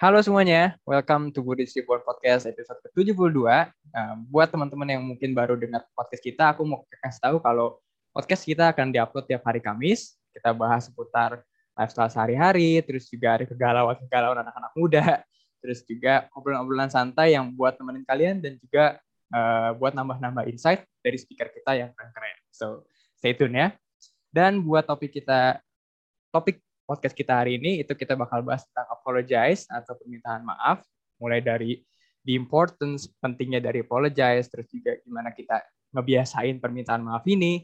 Halo 0.00 0.16
semuanya, 0.24 0.80
welcome 0.88 1.28
to 1.28 1.44
Buddhist 1.44 1.76
Reborn 1.76 2.00
Podcast 2.00 2.48
episode 2.48 2.80
ke-72. 2.88 3.36
Uh, 3.36 4.16
buat 4.32 4.48
teman-teman 4.48 4.88
yang 4.96 5.04
mungkin 5.04 5.36
baru 5.36 5.60
dengar 5.60 5.84
podcast 5.92 6.24
kita, 6.24 6.56
aku 6.56 6.64
mau 6.64 6.88
kasih 7.04 7.20
tahu 7.20 7.36
kalau 7.36 7.76
podcast 8.08 8.48
kita 8.48 8.72
akan 8.72 8.96
diupload 8.96 9.28
tiap 9.28 9.44
hari 9.44 9.60
Kamis. 9.60 10.16
Kita 10.32 10.56
bahas 10.56 10.88
seputar 10.88 11.44
lifestyle 11.76 12.08
sehari-hari, 12.08 12.80
terus 12.80 13.12
juga 13.12 13.36
ada 13.36 13.44
kegalauan-kegalauan 13.44 14.40
anak-anak 14.40 14.72
muda, 14.72 15.04
terus 15.60 15.84
juga 15.84 16.32
obrolan-obrolan 16.32 16.88
santai 16.88 17.36
yang 17.36 17.52
buat 17.52 17.76
temenin 17.76 18.08
kalian 18.08 18.40
dan 18.40 18.56
juga 18.56 18.96
uh, 19.36 19.76
buat 19.76 19.92
nambah-nambah 19.92 20.48
insight 20.48 20.80
dari 21.04 21.20
speaker 21.20 21.52
kita 21.52 21.76
yang 21.76 21.92
keren-keren. 21.92 22.40
So, 22.48 22.88
stay 23.20 23.36
tune 23.36 23.52
ya. 23.52 23.76
Dan 24.32 24.64
buat 24.64 24.88
topik 24.88 25.12
kita, 25.12 25.60
topik 26.32 26.64
podcast 26.90 27.14
kita 27.14 27.38
hari 27.38 27.62
ini 27.62 27.86
itu 27.86 27.94
kita 27.94 28.18
bakal 28.18 28.42
bahas 28.42 28.66
tentang 28.66 28.90
apologize 28.90 29.70
atau 29.70 29.94
permintaan 29.94 30.42
maaf, 30.42 30.82
mulai 31.22 31.38
dari 31.38 31.78
the 32.26 32.34
importance 32.34 33.06
pentingnya 33.22 33.62
dari 33.62 33.86
apologize, 33.86 34.50
terus 34.50 34.66
juga 34.74 34.98
gimana 35.06 35.30
kita 35.30 35.62
ngebiasain 35.94 36.58
permintaan 36.58 37.06
maaf 37.06 37.22
ini, 37.30 37.62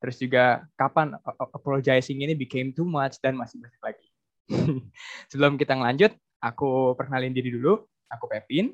terus 0.00 0.16
juga 0.16 0.64
kapan 0.80 1.12
apologizing 1.52 2.24
ini 2.24 2.32
became 2.32 2.72
too 2.72 2.88
much 2.88 3.20
dan 3.20 3.36
masih 3.36 3.60
banyak 3.60 3.82
lagi. 3.84 4.08
Sebelum 5.28 5.60
kita 5.60 5.76
ngelanjut, 5.76 6.16
aku 6.40 6.96
perkenalin 6.96 7.36
diri 7.36 7.52
dulu. 7.52 7.84
Aku 8.08 8.30
Pepin, 8.30 8.72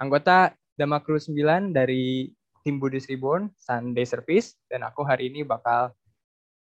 anggota 0.00 0.56
Dama 0.74 1.04
Crew 1.04 1.20
9 1.20 1.70
dari 1.70 2.32
tim 2.64 2.80
Buddhist 2.80 3.12
Reborn 3.12 3.52
Sunday 3.60 4.08
Service 4.08 4.56
dan 4.72 4.86
aku 4.86 5.04
hari 5.04 5.28
ini 5.28 5.44
bakal 5.44 5.92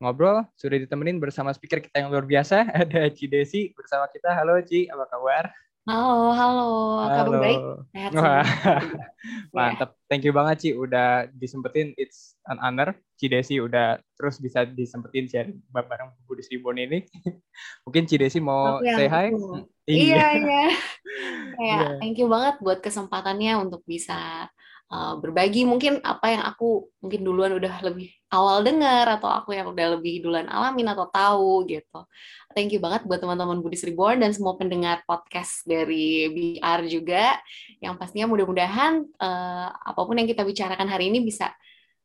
ngobrol 0.03 0.43
sudah 0.59 0.75
ditemenin 0.75 1.16
bersama 1.23 1.55
speaker 1.55 1.80
kita 1.80 2.03
yang 2.03 2.12
luar 2.12 2.27
biasa. 2.27 2.67
Ada 2.84 3.07
Ci 3.16 3.31
Desi 3.31 3.71
bersama 3.71 4.12
kita. 4.12 4.35
Halo 4.35 4.59
Ci. 4.59 4.91
Apa 4.91 5.07
kabar? 5.07 5.48
Halo 5.88 6.35
halo. 6.35 6.70
Kabar? 7.07 7.39
Baik. 7.39 7.59
Sehat 7.95 8.12
Wah. 8.16 8.43
mantap 9.55 9.96
thank 10.12 10.27
you 10.27 10.35
banget 10.35 10.55
Ci. 10.59 10.70
Udah 10.76 11.31
disempetin. 11.31 11.96
It's 11.96 12.35
an 12.51 12.59
honor. 12.59 12.91
Ci 13.15 13.31
Desi 13.31 13.63
udah 13.63 13.96
terus 14.20 14.43
bisa 14.43 14.68
disempetin 14.68 15.31
share 15.31 15.55
bareng 15.71 16.12
Budi 16.27 16.43
Sribon 16.43 16.76
ini. 16.76 17.07
Mungkin 17.87 18.04
Ci 18.04 18.20
Desi 18.20 18.43
mau 18.43 18.84
say 18.84 19.07
hi? 19.07 19.31
iya. 19.87 20.35
Iya 20.35 20.68
ya 21.59 22.01
thank 22.01 22.18
you 22.18 22.27
banget 22.29 22.59
buat 22.63 22.81
kesempatannya 22.81 23.59
untuk 23.62 23.85
bisa 23.85 24.49
uh, 24.94 25.18
berbagi 25.18 25.66
mungkin 25.66 25.98
apa 26.05 26.38
yang 26.38 26.44
aku 26.46 26.86
mungkin 27.02 27.26
duluan 27.26 27.58
udah 27.58 27.82
lebih 27.82 28.13
awal 28.30 28.62
dengar 28.62 29.10
atau 29.18 29.30
aku 29.30 29.58
yang 29.58 29.74
udah 29.74 29.98
lebih 29.98 30.22
duluan 30.22 30.46
alamin 30.46 30.94
atau 30.94 31.10
tahu 31.10 31.66
gitu. 31.66 32.05
Thank 32.54 32.77
you 32.77 32.82
banget 32.82 33.10
buat 33.10 33.18
teman-teman 33.18 33.66
Buddhist 33.66 33.90
Reborn 33.90 34.21
dan 34.21 34.30
semua 34.38 34.54
pendengar 34.54 35.02
podcast 35.10 35.66
dari 35.66 36.30
BR 36.30 36.86
juga 36.86 37.41
yang 37.82 37.98
pastinya 37.98 38.30
mudah-mudahan 38.30 39.02
uh, 39.18 39.68
apa 39.74 40.02
pun 40.05 40.21
yang 40.21 40.30
kita 40.30 40.46
bicarakan 40.46 40.86
hari 40.86 41.10
ini 41.10 41.26
bisa 41.26 41.49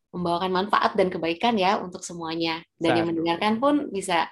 membawakan 0.09 0.65
manfaat 0.65 0.97
dan 0.97 1.13
kebaikan 1.13 1.61
ya 1.61 1.77
untuk 1.77 2.01
semuanya 2.01 2.65
dan 2.81 2.97
Satu. 2.97 2.97
yang 2.97 3.07
mendengarkan 3.13 3.55
pun 3.61 3.75
bisa 3.93 4.25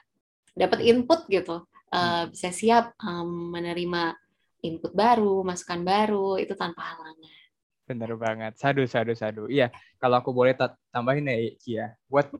dapat 0.56 0.88
input 0.88 1.28
gitu, 1.28 1.68
uh, 1.92 2.24
bisa 2.32 2.48
siap 2.48 2.96
um, 3.04 3.52
menerima 3.52 4.16
input 4.64 4.96
baru, 4.96 5.44
masukan 5.44 5.84
baru 5.84 6.40
itu 6.40 6.56
tanpa 6.56 6.96
halangan. 6.96 7.28
Bener 7.86 8.18
banget. 8.18 8.58
Sadu, 8.58 8.82
sadu, 8.90 9.14
sadu. 9.14 9.46
Iya, 9.46 9.70
kalau 10.02 10.18
aku 10.18 10.34
boleh 10.34 10.58
tambahin 10.90 11.30
ya, 11.30 11.36
Ci 11.54 11.70
ya. 11.78 11.86
Buat 12.10 12.34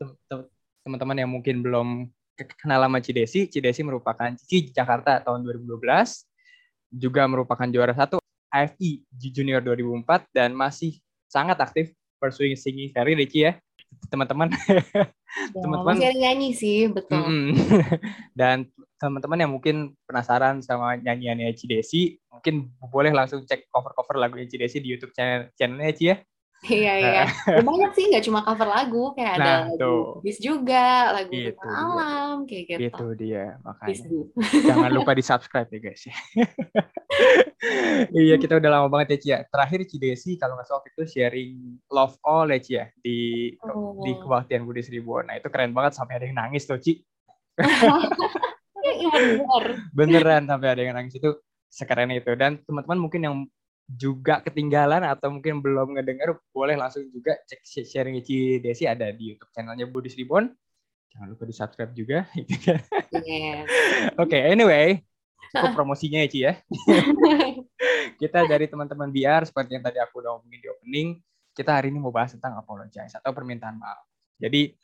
teman-teman 0.82 1.16
yang 1.22 1.30
mungkin 1.30 1.62
belum 1.62 2.10
kenal 2.58 2.82
sama 2.82 2.98
Cidesi, 2.98 3.46
Cidesi 3.46 3.86
merupakan 3.86 4.34
Cici 4.34 4.74
Jakarta 4.74 5.22
tahun 5.22 5.46
2012, 5.46 6.26
juga 6.90 7.22
merupakan 7.30 7.66
juara 7.70 7.94
satu 7.94 8.18
AFI 8.50 9.06
Junior 9.14 9.62
2004 9.62 10.34
dan 10.34 10.50
masih 10.50 10.98
sangat 11.30 11.58
aktif 11.62 11.94
pursuing 12.18 12.58
singing 12.58 12.90
career 12.90 13.22
Ci 13.30 13.38
ya. 13.46 13.52
Teman-teman. 14.10 14.50
Ya, 15.36 15.60
teman-teman 15.60 16.00
masih 16.00 16.16
nyanyi 16.16 16.50
sih, 16.56 16.88
betul. 16.88 17.52
dan 18.38 18.64
teman-teman 18.96 19.38
yang 19.44 19.52
mungkin 19.52 19.92
penasaran 20.08 20.64
sama 20.64 20.96
nyanyiannya 20.96 21.52
Cidesi, 21.52 22.16
mungkin 22.32 22.72
boleh 22.88 23.12
langsung 23.12 23.44
cek 23.44 23.68
cover-cover 23.68 24.16
lagu 24.16 24.40
Cidesi 24.48 24.80
di 24.80 24.96
YouTube 24.96 25.12
channel 25.12 25.52
channelnya 25.52 25.92
Ci 25.92 26.04
ya. 26.08 26.16
Iya 26.64 26.92
iya. 26.98 27.24
Banyak 27.60 27.92
sih 27.92 28.08
nggak 28.08 28.24
cuma 28.24 28.40
cover 28.40 28.64
lagu, 28.64 29.12
kayak 29.12 29.34
nah, 29.36 29.36
ada 29.36 29.54
lagu 29.76 30.24
bis 30.24 30.40
juga, 30.40 31.12
lagu 31.12 31.30
itu 31.30 31.68
alam 31.68 32.48
kayak 32.48 32.64
gitu. 32.72 32.80
Itu 32.88 33.06
dia 33.18 33.60
makanya. 33.60 34.08
Jangan 34.64 34.90
lupa 34.90 35.12
di 35.12 35.22
subscribe 35.22 35.68
ya 35.68 35.78
guys 35.78 36.02
ya. 36.08 36.16
iya 38.24 38.34
kita 38.40 38.56
udah 38.56 38.70
lama 38.72 38.88
banget 38.88 39.14
ya 39.14 39.18
Cia. 39.20 39.38
Terakhir 39.46 39.84
Cidesi 39.84 40.40
kalau 40.40 40.56
nggak 40.56 40.66
salah 40.66 40.82
itu 40.88 41.04
sharing 41.04 41.76
Love 41.92 42.16
All 42.24 42.48
ya 42.48 42.58
Cia 42.58 42.84
di 43.04 43.52
oh. 43.60 44.00
di 44.00 44.16
kebaktian 44.16 44.64
Budi 44.64 44.80
Seribuan. 44.80 45.28
Nah 45.28 45.36
itu 45.36 45.52
keren 45.52 45.76
banget 45.76 45.92
sampai 45.94 46.18
ada 46.18 46.24
yang 46.24 46.40
nangis 46.40 46.64
tuh 46.64 46.80
Ci. 46.80 47.04
Beneran 49.96 50.48
sampai 50.48 50.68
ada 50.72 50.82
yang 50.82 50.96
nangis 50.96 51.20
itu 51.20 51.36
sekeren 51.68 52.08
itu 52.14 52.32
dan 52.38 52.62
teman-teman 52.64 52.96
mungkin 52.96 53.20
yang 53.20 53.34
juga 53.86 54.42
ketinggalan 54.42 55.06
atau 55.06 55.30
mungkin 55.30 55.62
belum 55.62 55.94
ngedenger 55.94 56.42
boleh 56.50 56.74
langsung 56.74 57.06
juga 57.14 57.38
cek 57.46 57.86
sharing 57.86 58.18
Ici 58.18 58.58
Desi 58.58 58.82
ada 58.82 59.10
di 59.14 59.30
YouTube 59.34 59.54
channelnya 59.54 59.86
Budis 59.86 60.18
Ribon 60.18 60.50
jangan 61.14 61.26
lupa 61.30 61.46
di 61.46 61.54
subscribe 61.54 61.94
juga 61.94 62.26
yeah. 63.22 63.62
oke 64.18 64.26
okay, 64.26 64.50
anyway 64.50 64.98
cukup 65.56 65.72
promosinya 65.78 66.18
ya 66.24 66.28
Ci 66.28 66.38
ya. 66.44 66.52
Kita 68.20 68.48
dari 68.48 68.66
teman-teman 68.66 69.12
biar 69.12 69.44
seperti 69.44 69.76
yang 69.76 69.84
tadi 69.84 69.98
aku 70.00 70.24
udah 70.24 70.38
ngomongin 70.38 70.60
di 70.60 70.68
opening 70.72 71.08
kita 71.56 71.72
hari 71.72 71.88
ini 71.88 71.96
mau 71.96 72.12
bahas 72.12 72.36
tentang 72.36 72.52
apologize 72.60 73.16
atau 73.16 73.32
permintaan 73.32 73.80
maaf. 73.80 74.04
Jadi 74.36 74.76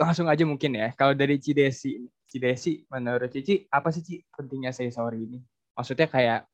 langsung 0.00 0.24
aja 0.24 0.48
mungkin 0.48 0.72
ya 0.72 0.96
kalau 0.96 1.12
dari 1.12 1.36
Cidesi 1.36 2.00
Cidesi 2.24 2.80
menurut 2.88 3.28
Cici 3.28 3.68
apa 3.68 3.92
sih 3.92 4.00
Ci 4.00 4.24
pentingnya 4.32 4.72
say 4.72 4.88
sorry 4.88 5.28
ini? 5.28 5.40
Maksudnya 5.76 6.08
kayak 6.08 6.48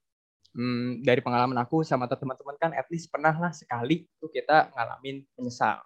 hmm, 0.58 1.06
dari 1.06 1.22
pengalaman 1.22 1.54
aku 1.62 1.86
sama 1.86 2.10
teman-teman 2.10 2.58
kan 2.58 2.74
at 2.74 2.90
least 2.90 3.06
pernah 3.08 3.30
lah 3.30 3.54
sekali 3.54 4.10
tuh 4.18 4.26
kita 4.26 4.74
ngalamin 4.74 5.22
menyesal. 5.38 5.78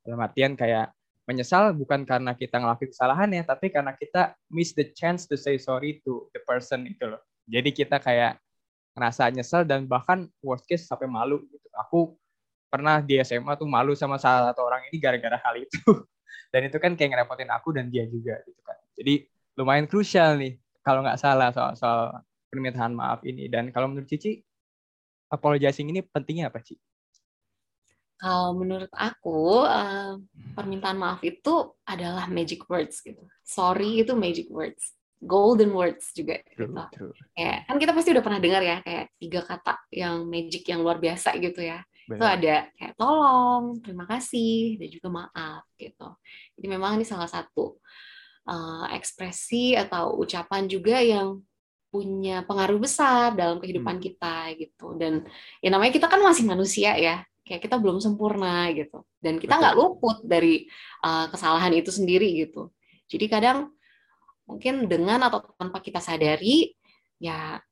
Dalam 0.00 0.20
artian 0.24 0.56
kayak 0.56 0.96
menyesal 1.28 1.76
bukan 1.76 2.04
karena 2.08 2.32
kita 2.32 2.60
ngelakuin 2.60 2.92
kesalahan 2.92 3.28
ya 3.32 3.42
tapi 3.44 3.72
karena 3.72 3.92
kita 3.96 4.36
miss 4.52 4.72
the 4.76 4.92
chance 4.92 5.24
to 5.28 5.36
say 5.36 5.60
sorry 5.60 6.00
to 6.00 6.28
the 6.32 6.40
person 6.48 6.88
itu 6.88 7.04
loh. 7.04 7.20
Jadi 7.44 7.76
kita 7.76 8.00
kayak 8.00 8.40
ngerasa 8.96 9.28
nyesel 9.28 9.68
dan 9.68 9.84
bahkan 9.84 10.24
worst 10.40 10.64
case 10.64 10.88
sampai 10.88 11.04
malu 11.04 11.44
gitu. 11.52 11.68
Aku 11.76 12.16
pernah 12.72 13.04
di 13.04 13.20
SMA 13.20 13.54
tuh 13.60 13.68
malu 13.68 13.92
sama 13.92 14.16
salah 14.16 14.50
satu 14.50 14.64
orang 14.64 14.88
ini 14.88 14.96
gara-gara 14.96 15.36
hal 15.36 15.60
itu. 15.60 15.78
Dan 16.52 16.70
itu 16.70 16.78
kan 16.78 16.94
kayak 16.94 17.10
ngerepotin 17.10 17.50
aku 17.50 17.74
dan 17.74 17.90
dia 17.90 18.06
juga 18.06 18.38
gitu 18.46 18.62
kan. 18.62 18.78
Jadi 18.94 19.26
lumayan 19.58 19.90
krusial 19.90 20.38
nih 20.38 20.54
kalau 20.86 21.02
nggak 21.02 21.18
salah 21.18 21.50
soal 21.50 21.74
soal 21.74 22.22
permintaan 22.54 22.94
maaf 22.94 23.26
ini. 23.26 23.50
Dan 23.50 23.74
kalau 23.74 23.90
menurut 23.90 24.06
Cici, 24.06 24.38
apologizing 25.26 25.90
ini 25.90 26.06
pentingnya 26.06 26.54
apa, 26.54 26.62
Cici? 26.62 26.78
Kalau 28.14 28.54
menurut 28.54 28.88
aku, 28.94 29.66
uh, 29.66 30.14
permintaan 30.54 30.94
maaf 30.94 31.18
itu 31.26 31.74
adalah 31.82 32.30
magic 32.30 32.62
words 32.70 33.02
gitu. 33.02 33.26
Sorry 33.42 34.06
itu 34.06 34.14
magic 34.14 34.46
words. 34.54 34.94
Golden 35.24 35.72
words 35.72 36.12
juga 36.12 36.38
true, 36.52 36.68
gitu. 36.68 36.84
True. 36.94 37.12
Kayak, 37.34 37.58
kan 37.66 37.76
kita 37.80 37.92
pasti 37.96 38.08
udah 38.12 38.24
pernah 38.24 38.40
dengar 38.44 38.62
ya 38.62 38.76
kayak 38.84 39.08
tiga 39.16 39.40
kata 39.40 39.74
yang 39.88 40.28
magic 40.28 40.62
yang 40.68 40.84
luar 40.84 41.00
biasa 41.00 41.34
gitu 41.42 41.64
ya. 41.64 41.80
Benar. 42.04 42.16
Itu 42.20 42.24
ada 42.28 42.56
kayak 42.76 42.94
tolong, 43.00 43.64
terima 43.80 44.04
kasih, 44.04 44.76
dan 44.76 44.88
juga 44.92 45.08
maaf 45.08 45.64
gitu. 45.80 46.08
Jadi 46.60 46.66
memang 46.68 47.00
ini 47.00 47.08
salah 47.08 47.24
satu 47.24 47.80
uh, 48.44 48.86
ekspresi 48.92 49.72
atau 49.72 50.20
ucapan 50.20 50.68
juga 50.68 51.00
yang 51.00 51.40
punya 51.94 52.42
pengaruh 52.42 52.82
besar 52.82 53.38
dalam 53.38 53.62
kehidupan 53.62 54.02
hmm. 54.02 54.04
kita 54.10 54.36
gitu. 54.58 54.98
Dan 54.98 55.22
ya 55.62 55.70
namanya 55.70 55.94
kita 55.94 56.10
kan 56.10 56.18
masih 56.18 56.42
manusia 56.42 56.98
ya 56.98 57.22
kayak 57.46 57.62
kita 57.62 57.78
belum 57.78 58.02
sempurna 58.02 58.66
gitu. 58.74 59.06
Dan 59.22 59.38
kita 59.38 59.54
nggak 59.54 59.78
luput 59.78 60.26
dari 60.26 60.66
uh, 61.06 61.30
kesalahan 61.30 61.70
itu 61.78 61.94
sendiri 61.94 62.26
gitu. 62.42 62.74
Jadi 63.06 63.30
kadang 63.30 63.70
mungkin 64.50 64.90
dengan 64.90 65.22
atau 65.30 65.46
tanpa 65.54 65.78
kita 65.78 66.02
sadari 66.02 66.74
ya 67.22 67.62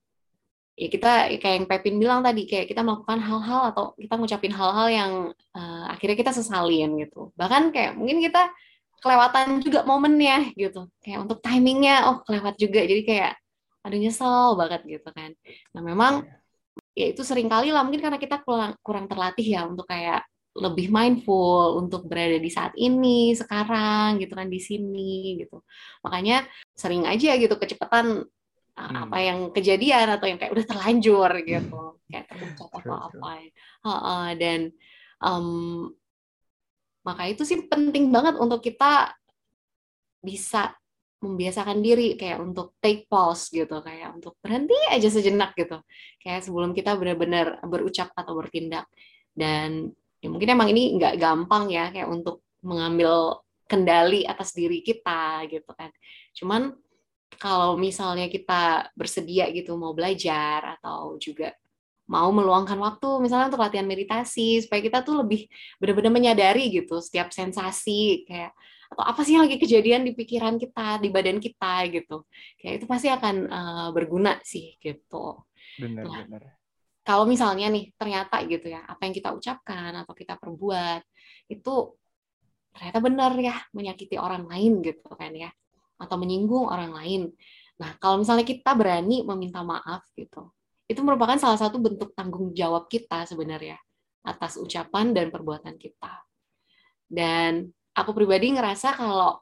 ya 0.73 0.89
kita 0.89 1.35
kayak 1.37 1.55
yang 1.59 1.67
Pepin 1.69 1.97
bilang 2.01 2.21
tadi 2.25 2.49
kayak 2.49 2.71
kita 2.71 2.81
melakukan 2.81 3.21
hal-hal 3.21 3.75
atau 3.75 3.85
kita 3.99 4.15
ngucapin 4.17 4.55
hal-hal 4.55 4.89
yang 4.89 5.13
uh, 5.53 5.85
akhirnya 5.91 6.15
kita 6.15 6.31
sesalin 6.31 6.95
gitu. 7.03 7.35
Bahkan 7.35 7.75
kayak 7.75 7.99
mungkin 7.99 8.23
kita 8.23 8.55
kelewatan 9.03 9.59
juga 9.61 9.83
momennya 9.83 10.55
gitu. 10.55 10.87
Kayak 11.03 11.27
untuk 11.27 11.43
timingnya 11.43 12.07
oh 12.07 12.23
kelewat 12.23 12.55
juga. 12.55 12.87
Jadi 12.87 13.03
kayak 13.03 13.42
aduh 13.83 13.99
nyesel 13.99 14.55
banget 14.59 14.81
gitu 14.87 15.09
kan. 15.11 15.31
Nah 15.75 15.83
memang 15.83 16.27
iya. 16.95 17.07
ya 17.07 17.07
itu 17.15 17.23
sering 17.27 17.51
kali 17.51 17.75
lah 17.75 17.83
mungkin 17.83 18.03
karena 18.03 18.19
kita 18.19 18.41
kurang 18.47 18.79
kurang 18.81 19.07
terlatih 19.11 19.45
ya 19.45 19.67
untuk 19.67 19.87
kayak 19.91 20.23
lebih 20.53 20.93
mindful 20.93 21.81
untuk 21.81 22.05
berada 22.05 22.37
di 22.37 22.51
saat 22.53 22.77
ini 22.77 23.33
sekarang 23.33 24.21
gitu 24.21 24.37
kan 24.37 24.47
di 24.47 24.61
sini 24.61 25.43
gitu. 25.43 25.65
Makanya 26.05 26.45
sering 26.77 27.09
aja 27.09 27.35
gitu 27.41 27.57
kecepatan 27.57 28.25
hmm. 28.77 28.97
apa 29.09 29.19
yang 29.21 29.39
kejadian 29.53 30.07
atau 30.17 30.27
yang 30.29 30.39
kayak 30.41 30.53
udah 30.53 30.67
terlanjur 30.69 31.31
gitu 31.45 31.93
kayak 32.13 32.29
terucap 32.29 32.71
atau 32.77 32.97
apa 33.09 33.33
uh, 33.89 34.31
dan 34.37 34.69
um, 35.25 35.89
maka 37.03 37.33
itu 37.33 37.43
sih 37.43 37.67
penting 37.67 38.13
banget 38.13 38.37
untuk 38.39 38.61
kita 38.61 39.17
bisa 40.23 40.77
membiasakan 41.23 41.79
diri 41.79 42.19
kayak 42.19 42.43
untuk 42.43 42.75
take 42.83 43.07
pause 43.07 43.49
gitu 43.55 43.79
kayak 43.81 44.19
untuk 44.19 44.35
berhenti 44.43 44.75
aja 44.91 45.07
sejenak 45.07 45.55
gitu. 45.55 45.79
Kayak 46.19 46.43
sebelum 46.43 46.75
kita 46.75 46.99
benar-benar 46.99 47.63
berucap 47.65 48.11
atau 48.19 48.35
bertindak. 48.35 48.91
Dan 49.33 49.95
ya 50.19 50.29
mungkin 50.29 50.51
emang 50.53 50.69
ini 50.75 50.99
nggak 50.99 51.15
gampang 51.17 51.71
ya 51.71 51.95
kayak 51.95 52.11
untuk 52.11 52.43
mengambil 52.67 53.41
kendali 53.71 54.27
atas 54.27 54.53
diri 54.53 54.83
kita 54.83 55.47
gitu 55.47 55.71
kan. 55.73 55.89
Cuman 56.35 56.75
kalau 57.39 57.79
misalnya 57.79 58.29
kita 58.29 58.93
bersedia 58.93 59.49
gitu 59.55 59.79
mau 59.79 59.97
belajar 59.97 60.77
atau 60.79 61.17
juga 61.17 61.55
mau 62.11 62.29
meluangkan 62.35 62.77
waktu 62.77 63.09
misalnya 63.25 63.49
untuk 63.55 63.63
latihan 63.63 63.89
meditasi 63.89 64.61
supaya 64.61 64.85
kita 64.85 65.01
tuh 65.07 65.25
lebih 65.25 65.49
benar-benar 65.81 66.13
menyadari 66.13 66.69
gitu 66.69 67.01
setiap 67.01 67.33
sensasi 67.33 68.27
kayak 68.29 68.53
atau 68.93 69.05
apa 69.09 69.21
sih 69.25 69.35
yang 69.35 69.49
lagi 69.49 69.57
kejadian 69.57 70.05
di 70.05 70.13
pikiran 70.13 70.61
kita 70.61 71.01
di 71.01 71.09
badan 71.09 71.41
kita? 71.41 71.89
gitu. 71.89 72.29
Kayak 72.61 72.75
itu 72.83 72.87
pasti 72.87 73.09
akan 73.09 73.37
uh, 73.49 73.89
berguna 73.97 74.37
sih 74.45 74.77
gitu. 74.79 75.41
Benar 75.81 76.05
nah, 76.05 76.21
benar 76.29 76.43
kalau 77.03 77.27
misalnya 77.27 77.67
nih 77.67 77.91
ternyata 77.99 78.39
gitu 78.47 78.71
ya 78.71 78.87
apa 78.87 79.03
yang 79.07 79.15
kita 79.15 79.35
ucapkan 79.35 79.91
atau 80.07 80.15
kita 80.15 80.39
perbuat 80.39 81.03
itu 81.51 81.99
ternyata 82.73 82.99
benar 83.03 83.33
ya 83.37 83.59
menyakiti 83.75 84.17
orang 84.17 84.47
lain 84.47 84.81
gitu 84.81 85.11
kan 85.19 85.35
ya 85.35 85.51
atau 85.99 86.17
menyinggung 86.19 86.67
orang 86.67 86.95
lain. 86.95 87.23
Nah 87.79 87.99
kalau 87.99 88.23
misalnya 88.23 88.47
kita 88.47 88.75
berani 88.75 89.27
meminta 89.27 89.67
maaf 89.67 90.07
gitu 90.15 90.51
itu 90.87 90.99
merupakan 91.03 91.39
salah 91.39 91.59
satu 91.59 91.79
bentuk 91.83 92.15
tanggung 92.15 92.55
jawab 92.55 92.87
kita 92.87 93.27
sebenarnya 93.27 93.79
atas 94.23 94.55
ucapan 94.59 95.11
dan 95.11 95.35
perbuatan 95.35 95.75
kita. 95.79 96.23
Dan 97.13 97.67
aku 97.93 98.11
pribadi 98.17 98.53
ngerasa 98.53 98.97
kalau 98.97 99.41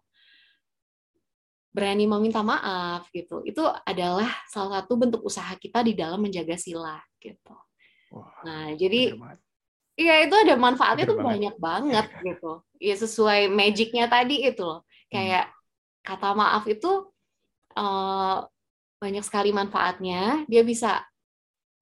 berani 1.70 2.02
meminta 2.10 2.42
maaf 2.42 3.06
gitu 3.14 3.46
itu 3.46 3.62
adalah 3.86 4.26
salah 4.50 4.82
satu 4.82 4.98
bentuk 4.98 5.22
usaha 5.22 5.54
kita 5.54 5.86
di 5.86 5.94
dalam 5.94 6.18
menjaga 6.18 6.58
sila 6.58 6.98
gitu. 7.22 7.54
Wah, 8.10 8.34
nah 8.42 8.74
jadi 8.74 9.14
iya 9.94 10.26
itu 10.26 10.34
ada 10.34 10.58
manfaatnya 10.58 11.06
tuh 11.06 11.22
banyak 11.22 11.54
banget 11.62 12.06
gitu. 12.26 12.66
Ya 12.82 12.98
sesuai 12.98 13.46
magicnya 13.54 14.10
tadi 14.10 14.42
itu 14.42 14.66
loh. 14.66 14.82
Kayak 15.06 15.46
hmm. 15.46 15.56
kata 16.02 16.28
maaf 16.34 16.66
itu 16.66 17.06
uh, 17.78 18.42
banyak 18.98 19.22
sekali 19.22 19.54
manfaatnya. 19.54 20.42
Dia 20.50 20.66
bisa 20.66 21.06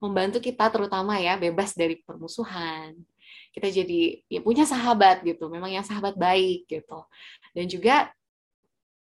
membantu 0.04 0.38
kita 0.44 0.68
terutama 0.68 1.16
ya 1.16 1.40
bebas 1.40 1.72
dari 1.72 1.98
permusuhan 2.04 2.92
kita 3.58 3.74
jadi 3.82 4.22
ya 4.30 4.38
punya 4.38 4.62
sahabat 4.62 5.26
gitu 5.26 5.50
memang 5.50 5.74
yang 5.74 5.82
sahabat 5.82 6.14
baik 6.14 6.70
gitu. 6.70 7.02
Dan 7.50 7.66
juga 7.66 8.14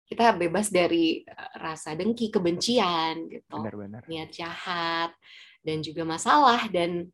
kita 0.09 0.33
bebas 0.33 0.73
dari 0.73 1.21
eh, 1.21 1.51
rasa 1.61 1.93
dengki 1.93 2.33
kebencian 2.33 3.29
gitu. 3.29 3.61
Benar, 3.61 3.75
benar. 3.77 4.01
niat 4.09 4.33
jahat 4.33 5.13
dan 5.61 5.85
juga 5.85 6.01
masalah 6.01 6.65
dan 6.73 7.13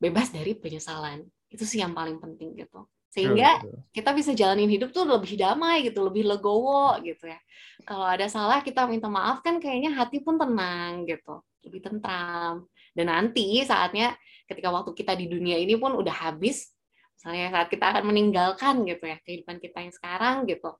bebas 0.00 0.32
dari 0.32 0.56
penyesalan. 0.56 1.28
Itu 1.52 1.68
sih 1.68 1.84
yang 1.84 1.92
paling 1.92 2.16
penting 2.16 2.56
gitu. 2.56 2.88
Sehingga 3.12 3.62
kita 3.94 4.10
bisa 4.10 4.34
jalanin 4.34 4.66
hidup 4.66 4.90
tuh 4.90 5.06
lebih 5.06 5.38
damai 5.38 5.86
gitu 5.86 6.02
lebih 6.02 6.26
legowo 6.26 6.98
gitu 7.04 7.30
ya. 7.30 7.38
Kalau 7.86 8.08
ada 8.08 8.26
salah 8.26 8.58
kita 8.64 8.90
minta 8.90 9.06
maaf 9.06 9.38
kan 9.44 9.62
kayaknya 9.62 9.94
hati 9.94 10.18
pun 10.18 10.34
tenang 10.34 11.06
gitu 11.06 11.44
lebih 11.62 11.84
tentram. 11.84 12.66
Dan 12.90 13.06
nanti 13.12 13.62
saatnya 13.62 14.16
ketika 14.44 14.68
waktu 14.72 14.92
kita 14.92 15.12
di 15.16 15.26
dunia 15.28 15.56
ini 15.56 15.76
pun 15.76 15.96
udah 15.96 16.30
habis 16.30 16.72
misalnya 17.14 17.54
saat 17.54 17.68
kita 17.72 17.84
akan 17.94 18.04
meninggalkan 18.10 18.84
gitu 18.84 19.04
ya 19.06 19.16
kehidupan 19.24 19.56
kita 19.62 19.78
yang 19.80 19.94
sekarang 19.94 20.36
gitu 20.44 20.76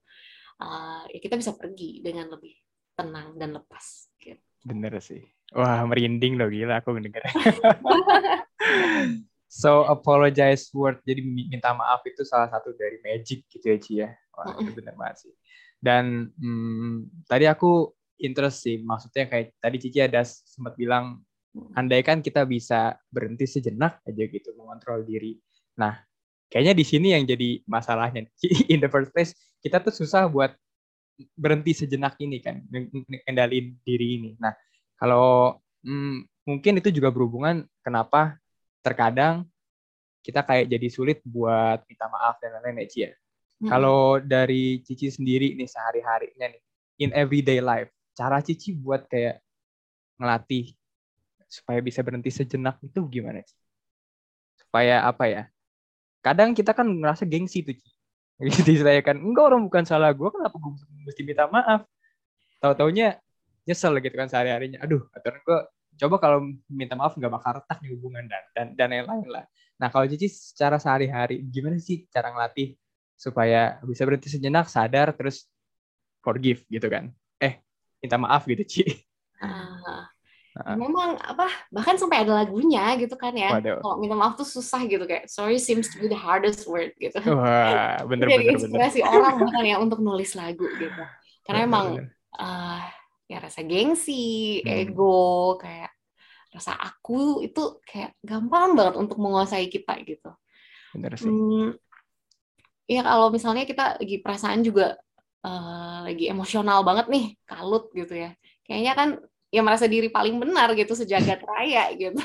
uh, 0.61 1.03
ya 1.09 1.19
kita 1.19 1.35
bisa 1.39 1.55
pergi 1.55 2.03
dengan 2.03 2.29
lebih 2.31 2.53
tenang 2.95 3.35
dan 3.35 3.55
lepas 3.59 4.07
gitu. 4.21 4.39
bener 4.63 4.97
sih. 5.03 5.21
Wah 5.53 5.85
merinding 5.85 6.41
loh 6.41 6.49
gila 6.49 6.81
aku 6.81 6.97
mendengar 6.97 7.21
so 9.61 9.85
apologize 9.85 10.73
word 10.73 10.97
jadi 11.05 11.21
minta 11.21 11.69
maaf 11.75 12.01
itu 12.07 12.25
salah 12.25 12.49
satu 12.49 12.73
dari 12.73 12.97
magic 13.05 13.45
gitu 13.51 13.65
ya 13.69 13.77
Ci 13.77 13.93
ya? 14.01 14.09
Wah 14.35 14.57
itu 14.57 14.71
bener 14.73 14.95
banget 14.97 15.27
sih. 15.27 15.33
Dan 15.77 16.33
hmm, 16.33 17.25
tadi 17.29 17.45
aku 17.45 17.93
interest 18.17 18.63
sih 18.63 18.79
maksudnya 18.81 19.27
kayak 19.27 19.53
tadi 19.59 19.77
Cici 19.77 19.99
ada 20.01 20.23
sempat 20.25 20.73
bilang 20.79 21.21
andaikan 21.75 22.19
kita 22.19 22.43
bisa 22.43 22.99
berhenti 23.07 23.47
sejenak 23.47 24.03
aja 24.03 24.23
gitu 24.27 24.51
mengontrol 24.59 25.03
diri. 25.07 25.39
Nah, 25.79 25.95
kayaknya 26.51 26.75
di 26.75 26.85
sini 26.85 27.15
yang 27.15 27.23
jadi 27.23 27.63
masalahnya 27.65 28.27
in 28.73 28.79
the 28.83 28.89
first 28.91 29.11
place 29.15 29.31
kita 29.63 29.81
tuh 29.81 29.95
susah 29.95 30.27
buat 30.27 30.53
berhenti 31.35 31.71
sejenak 31.71 32.19
ini 32.19 32.43
kan 32.43 32.59
kendaliin 33.23 33.79
diri 33.87 34.19
ini. 34.19 34.31
Nah, 34.35 34.51
kalau 34.99 35.57
hmm, 35.83 36.27
mungkin 36.43 36.83
itu 36.83 36.91
juga 36.91 37.09
berhubungan 37.09 37.63
kenapa 37.79 38.35
terkadang 38.83 39.47
kita 40.25 40.41
kayak 40.41 40.67
jadi 40.67 40.87
sulit 40.89 41.17
buat 41.23 41.85
minta 41.85 42.09
maaf 42.09 42.41
dan 42.41 42.57
lain-lain 42.59 42.89
ya, 42.89 43.09
ya. 43.09 43.11
Hmm. 43.61 43.69
Kalau 43.71 44.19
dari 44.19 44.83
Cici 44.83 45.07
sendiri 45.07 45.55
nih 45.55 45.69
sehari-harinya 45.69 46.51
nih 46.51 46.61
in 46.99 47.09
everyday 47.15 47.63
life, 47.63 47.87
cara 48.17 48.43
Cici 48.43 48.75
buat 48.75 49.07
kayak 49.07 49.39
ngelatih 50.19 50.75
supaya 51.61 51.79
bisa 51.79 52.03
berhenti 52.03 52.31
sejenak 52.33 52.75
itu 52.83 52.99
gimana 53.07 53.39
sih? 53.45 53.57
Supaya 54.59 55.07
apa 55.07 55.25
ya? 55.31 55.43
Kadang 56.19 56.51
kita 56.51 56.75
kan 56.75 56.87
merasa 56.89 57.23
gengsi 57.23 57.63
tuh. 57.63 57.77
Gitu 58.41 58.81
saya 58.83 58.99
kan, 58.99 59.15
enggak 59.15 59.45
orang 59.47 59.63
bukan 59.63 59.83
salah 59.87 60.11
gue, 60.11 60.27
kenapa 60.27 60.55
gue 60.59 60.71
mesti 61.07 61.21
minta 61.23 61.47
maaf? 61.47 61.87
Tahu-taunya 62.59 63.15
nyesel 63.63 63.95
gitu 64.03 64.15
kan 64.15 64.27
sehari-harinya. 64.27 64.83
Aduh, 64.83 65.07
aturan 65.15 65.39
gue 65.41 65.59
coba 65.95 66.15
kalau 66.19 66.39
minta 66.67 66.93
maaf 66.99 67.15
nggak 67.15 67.31
bakal 67.31 67.51
retak 67.61 67.79
di 67.79 67.95
hubungan 67.95 68.27
dan 68.27 68.43
dan 68.51 68.67
dan 68.75 68.87
lain-lain 68.91 69.27
lah. 69.31 69.45
Nah 69.79 69.87
kalau 69.91 70.05
Cici 70.07 70.27
secara 70.27 70.79
sehari-hari 70.79 71.39
gimana 71.47 71.79
sih 71.79 72.07
cara 72.11 72.31
ngelatih 72.31 72.75
supaya 73.15 73.79
bisa 73.83 74.03
berhenti 74.03 74.27
sejenak, 74.27 74.67
sadar 74.67 75.15
terus 75.15 75.47
forgive 76.19 76.67
gitu 76.67 76.87
kan? 76.91 77.11
Eh 77.39 77.63
minta 78.03 78.19
maaf 78.19 78.43
gitu 78.47 78.63
Ci. 78.67 78.83
Uh, 79.39 80.03
Uh. 80.55 80.79
Memang 80.79 81.19
apa 81.19 81.51
bahkan 81.67 81.99
sampai 81.99 82.23
ada 82.23 82.31
lagunya 82.31 82.95
gitu 82.95 83.19
kan 83.19 83.35
ya. 83.35 83.59
Kalau 83.59 83.99
minta 83.99 84.15
maaf 84.15 84.39
tuh 84.39 84.47
susah 84.47 84.87
gitu 84.87 85.03
kayak 85.03 85.27
sorry 85.27 85.59
seems 85.59 85.91
to 85.91 85.99
be 85.99 86.07
the 86.07 86.15
hardest 86.15 86.63
word 86.63 86.95
gitu. 86.95 87.19
Wah, 87.27 87.99
bener 88.07 88.31
Jadi 88.31 88.45
bener 88.47 88.55
inspirasi 88.55 89.03
bener. 89.03 89.19
orang 89.19 89.33
bahkan 89.43 89.63
ya 89.67 89.75
untuk 89.83 89.99
nulis 89.99 90.31
lagu 90.31 90.63
gitu. 90.79 91.03
Karena 91.43 91.67
bener, 91.67 91.69
emang 91.69 91.87
bener. 91.99 92.07
Uh, 92.39 92.83
ya 93.27 93.37
rasa 93.43 93.67
gengsi, 93.67 94.63
hmm. 94.63 94.71
ego, 94.71 95.59
kayak 95.59 95.91
rasa 96.55 96.71
aku 96.79 97.43
itu 97.43 97.83
kayak 97.83 98.15
gampang 98.23 98.79
banget 98.79 98.95
untuk 98.95 99.19
menguasai 99.19 99.67
kita 99.67 99.99
gitu. 100.07 100.31
Bener 100.95 101.19
sih. 101.19 101.27
Hmm, 101.27 101.75
ya 102.87 103.03
kalau 103.03 103.27
misalnya 103.27 103.67
kita 103.67 103.99
lagi 103.99 104.23
perasaan 104.23 104.63
juga 104.63 104.95
uh, 105.43 106.07
lagi 106.07 106.31
emosional 106.31 106.79
banget 106.87 107.11
nih, 107.11 107.25
kalut 107.43 107.91
gitu 107.91 108.15
ya. 108.15 108.31
Kayaknya 108.63 108.93
kan 108.95 109.09
ya 109.55 109.63
merasa 109.63 109.87
diri 109.87 110.11
paling 110.11 110.35
benar 110.35 110.75
gitu 110.75 110.91
sejagat 110.91 111.39
raya 111.49 111.87
gitu. 111.95 112.19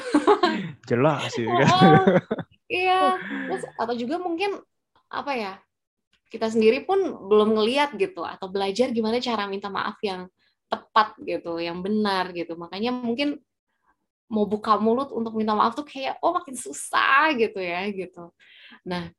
Jelas 0.91 1.31
sih. 1.31 1.47
Kan? 1.47 1.67
Oh, 1.71 2.03
iya. 2.67 3.15
Terus 3.47 3.63
atau 3.79 3.95
juga 3.95 4.19
mungkin 4.19 4.59
apa 5.07 5.33
ya? 5.39 5.53
Kita 6.27 6.51
sendiri 6.51 6.83
pun 6.83 6.99
belum 7.31 7.55
ngeliat 7.55 7.95
gitu 7.95 8.27
atau 8.27 8.51
belajar 8.51 8.91
gimana 8.91 9.23
cara 9.23 9.47
minta 9.47 9.71
maaf 9.71 9.99
yang 10.03 10.27
tepat 10.67 11.15
gitu, 11.23 11.63
yang 11.63 11.79
benar 11.83 12.35
gitu. 12.35 12.59
Makanya 12.59 12.91
mungkin 12.91 13.39
mau 14.31 14.47
buka 14.47 14.79
mulut 14.79 15.11
untuk 15.11 15.35
minta 15.35 15.59
maaf 15.59 15.75
tuh 15.75 15.83
kayak 15.83 16.23
oh 16.23 16.35
makin 16.35 16.55
susah 16.55 17.35
gitu 17.35 17.59
ya 17.59 17.87
gitu. 17.91 18.31
Nah, 18.87 19.11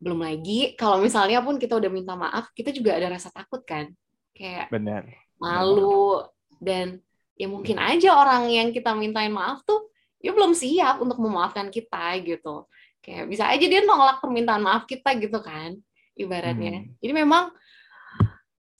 belum 0.00 0.24
lagi 0.24 0.72
kalau 0.80 1.00
misalnya 1.00 1.44
pun 1.44 1.60
kita 1.60 1.76
udah 1.76 1.92
minta 1.92 2.16
maaf, 2.16 2.48
kita 2.56 2.72
juga 2.72 2.96
ada 2.96 3.12
rasa 3.12 3.28
takut 3.28 3.60
kan. 3.64 3.92
Kayak 4.32 4.72
benar. 4.72 5.04
Malu, 5.36 6.24
dan 6.58 6.98
ya 7.38 7.46
mungkin 7.46 7.78
aja 7.78 8.18
orang 8.18 8.50
yang 8.50 8.68
kita 8.74 8.92
mintain 8.98 9.30
maaf 9.30 9.62
tuh 9.62 9.88
ya 10.18 10.34
belum 10.34 10.52
siap 10.52 10.98
untuk 10.98 11.22
memaafkan 11.22 11.70
kita 11.70 12.18
gitu 12.26 12.66
kayak 12.98 13.30
bisa 13.30 13.46
aja 13.46 13.62
dia 13.62 13.80
nolak 13.86 14.18
permintaan 14.18 14.62
maaf 14.62 14.84
kita 14.84 15.14
gitu 15.16 15.38
kan 15.38 15.78
ibaratnya 16.18 16.82
hmm. 16.82 16.98
jadi 16.98 17.12
memang 17.14 17.54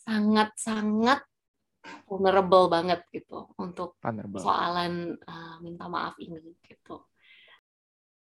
sangat 0.03 0.51
sangat 0.59 1.23
vulnerable 2.11 2.67
banget 2.67 3.01
gitu 3.15 3.47
untuk 3.57 3.95
vulnerable. 4.03 4.43
soalan 4.43 5.15
uh, 5.23 5.57
minta 5.63 5.87
maaf 5.87 6.19
ini 6.19 6.59
gitu 6.67 7.07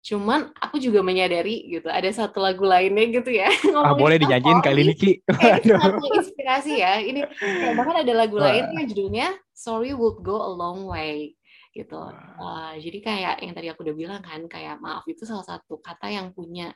Cuman 0.04 0.52
aku 0.60 0.84
juga 0.84 1.00
menyadari 1.00 1.64
gitu, 1.72 1.88
ada 1.88 2.12
satu 2.12 2.44
lagu 2.44 2.68
lainnya 2.68 3.08
gitu 3.08 3.32
ya. 3.32 3.48
Ah, 3.88 3.96
boleh 3.96 4.20
dinyanyiin 4.20 4.60
kali 4.60 4.84
ini 4.84 4.94
Ki. 5.00 5.12
Aduh. 5.32 5.80
inspirasi 6.20 6.84
ya. 6.84 7.00
Ini 7.00 7.24
bahkan 7.80 8.04
ada 8.04 8.14
lagu 8.14 8.36
Wah. 8.36 8.52
lain 8.52 8.68
yang 8.76 8.86
judulnya 8.92 9.28
Sorry 9.56 9.96
Would 9.96 10.20
Go 10.20 10.44
a 10.44 10.52
Long 10.52 10.92
Way 10.92 11.40
gitu. 11.72 11.98
Uh, 12.38 12.76
jadi 12.78 13.00
kayak 13.02 13.36
yang 13.42 13.54
tadi 13.56 13.68
aku 13.72 13.82
udah 13.88 13.96
bilang 13.96 14.22
kan, 14.22 14.44
kayak 14.46 14.78
maaf 14.84 15.08
itu 15.08 15.24
salah 15.24 15.48
satu 15.48 15.80
kata 15.80 16.12
yang 16.12 16.30
punya 16.36 16.70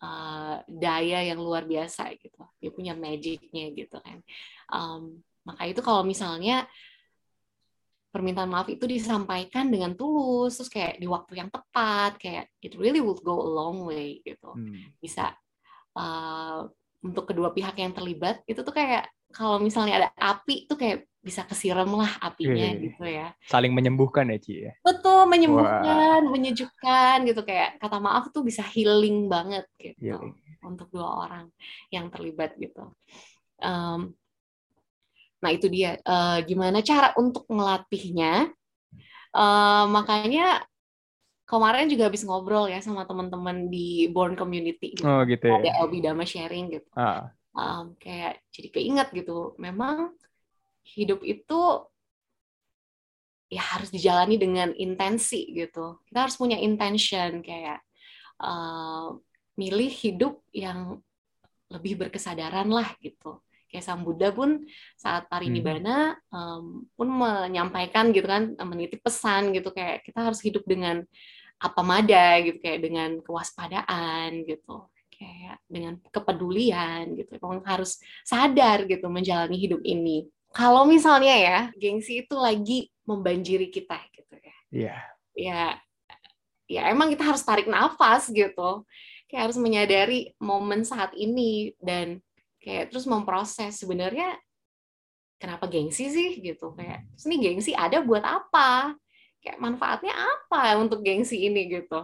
uh, 0.00 0.62
daya 0.70 1.26
yang 1.26 1.42
luar 1.42 1.66
biasa 1.66 2.14
gitu. 2.16 2.46
Dia 2.62 2.70
punya 2.70 2.94
magicnya 2.94 3.74
gitu 3.74 3.98
kan. 3.98 4.22
Um, 4.70 5.20
maka 5.42 5.66
itu 5.66 5.82
kalau 5.82 6.06
misalnya 6.06 6.64
permintaan 8.08 8.48
maaf 8.48 8.68
itu 8.72 8.88
disampaikan 8.88 9.68
dengan 9.68 9.92
tulus 9.92 10.56
terus 10.56 10.72
kayak 10.72 10.96
di 10.96 11.04
waktu 11.04 11.44
yang 11.44 11.52
tepat 11.52 12.16
kayak 12.16 12.44
it 12.64 12.72
really 12.80 13.04
would 13.04 13.20
go 13.20 13.36
a 13.36 13.48
long 13.48 13.84
way 13.84 14.24
gitu 14.24 14.56
hmm. 14.56 14.96
bisa 14.98 15.36
uh, 15.92 16.64
untuk 17.04 17.30
kedua 17.30 17.52
pihak 17.52 17.76
yang 17.78 17.92
terlibat 17.92 18.42
itu 18.48 18.64
tuh 18.64 18.74
kayak 18.74 19.12
kalau 19.28 19.60
misalnya 19.60 20.04
ada 20.04 20.08
api 20.16 20.64
itu 20.64 20.74
kayak 20.74 21.04
bisa 21.18 21.44
kesiram 21.44 21.90
lah 21.92 22.08
apinya 22.24 22.72
yeah. 22.72 22.80
gitu 22.80 23.04
ya 23.04 23.26
saling 23.44 23.76
menyembuhkan 23.76 24.32
ya 24.32 24.38
Ci 24.40 24.54
ya 24.64 24.72
betul 24.80 25.28
menyembuhkan 25.28 26.24
Wah. 26.24 26.32
menyejukkan 26.32 27.16
gitu 27.28 27.42
kayak 27.44 27.76
kata 27.76 28.00
maaf 28.00 28.32
tuh 28.32 28.40
bisa 28.40 28.64
healing 28.64 29.28
banget 29.28 29.68
gitu 29.76 30.16
yeah. 30.16 30.64
untuk 30.64 30.88
dua 30.88 31.28
orang 31.28 31.52
yang 31.92 32.08
terlibat 32.08 32.56
gitu 32.56 32.96
um, 33.60 34.16
Nah 35.38 35.50
itu 35.54 35.66
dia 35.70 35.98
uh, 36.02 36.42
gimana 36.42 36.82
cara 36.82 37.14
untuk 37.14 37.46
melatihnya. 37.50 38.50
Uh, 39.30 39.84
makanya 39.92 40.64
kemarin 41.48 41.86
juga 41.86 42.10
habis 42.10 42.24
ngobrol 42.26 42.66
ya 42.66 42.82
sama 42.82 43.06
teman-teman 43.06 43.70
di 43.70 44.10
Born 44.10 44.34
Community 44.34 44.98
gitu. 44.98 45.06
Oh 45.06 45.22
gitu 45.24 45.46
ya. 45.46 45.62
Ada 45.62 45.70
Elbi 45.84 45.98
Dama 46.02 46.24
sharing 46.26 46.74
gitu. 46.74 46.90
Ah. 46.98 47.32
Um, 47.54 47.94
kayak 47.96 48.42
jadi 48.52 48.68
keinget 48.74 49.08
gitu. 49.14 49.54
Memang 49.56 50.12
hidup 50.84 51.22
itu 51.22 51.60
ya 53.48 53.64
harus 53.64 53.88
dijalani 53.88 54.36
dengan 54.36 54.74
intensi 54.76 55.48
gitu. 55.56 56.02
Kita 56.04 56.28
harus 56.28 56.36
punya 56.36 56.60
intention 56.60 57.40
kayak 57.40 57.80
uh, 58.42 59.16
milih 59.56 59.90
hidup 59.90 60.44
yang 60.52 61.00
lebih 61.68 62.00
berkesadaran 62.00 62.68
lah 62.68 62.96
gitu 63.00 63.40
kayak 63.68 63.84
Sang 63.84 64.02
Buddha 64.02 64.32
pun 64.32 64.64
saat 64.96 65.28
parinibbana 65.28 66.16
hmm. 66.16 66.34
um, 66.34 66.64
pun 66.96 67.08
menyampaikan 67.08 68.10
gitu 68.16 68.24
kan 68.24 68.56
menitip 68.64 69.04
pesan 69.04 69.52
gitu 69.52 69.70
kayak 69.70 70.02
kita 70.02 70.24
harus 70.24 70.40
hidup 70.40 70.64
dengan 70.64 71.04
apa 71.58 71.80
mada 71.82 72.38
gitu 72.40 72.58
kayak 72.58 72.80
dengan 72.80 73.10
kewaspadaan 73.20 74.46
gitu 74.48 74.88
kayak 75.12 75.58
dengan 75.66 75.98
kepedulian 76.08 77.18
gitu 77.18 77.36
memang 77.42 77.60
harus 77.66 77.98
sadar 78.22 78.86
gitu 78.86 79.10
menjalani 79.10 79.58
hidup 79.58 79.82
ini 79.82 80.30
kalau 80.54 80.88
misalnya 80.88 81.34
ya 81.34 81.58
gengsi 81.76 82.24
itu 82.24 82.34
lagi 82.38 82.88
membanjiri 83.04 83.68
kita 83.68 83.98
gitu 84.14 84.34
ya 84.38 84.56
Iya 84.68 84.86
yeah. 84.86 85.00
ya 85.34 85.62
ya 86.68 86.82
emang 86.92 87.10
kita 87.10 87.24
harus 87.26 87.42
tarik 87.42 87.66
nafas 87.66 88.30
gitu 88.30 88.84
kayak 89.26 89.50
harus 89.50 89.58
menyadari 89.58 90.32
momen 90.38 90.86
saat 90.86 91.10
ini 91.16 91.74
dan 91.82 92.20
kayak 92.58 92.90
terus 92.90 93.06
memproses 93.06 93.78
sebenarnya 93.78 94.36
kenapa 95.38 95.70
gengsi 95.70 96.10
sih 96.10 96.30
gitu. 96.42 96.74
Kayak 96.74 97.06
terus 97.14 97.24
ini 97.30 97.36
gengsi 97.40 97.72
ada 97.72 98.02
buat 98.02 98.22
apa? 98.22 98.94
Kayak 99.38 99.58
manfaatnya 99.62 100.14
apa 100.14 100.76
untuk 100.82 101.00
gengsi 101.00 101.46
ini? 101.46 101.70
Gitu. 101.70 102.00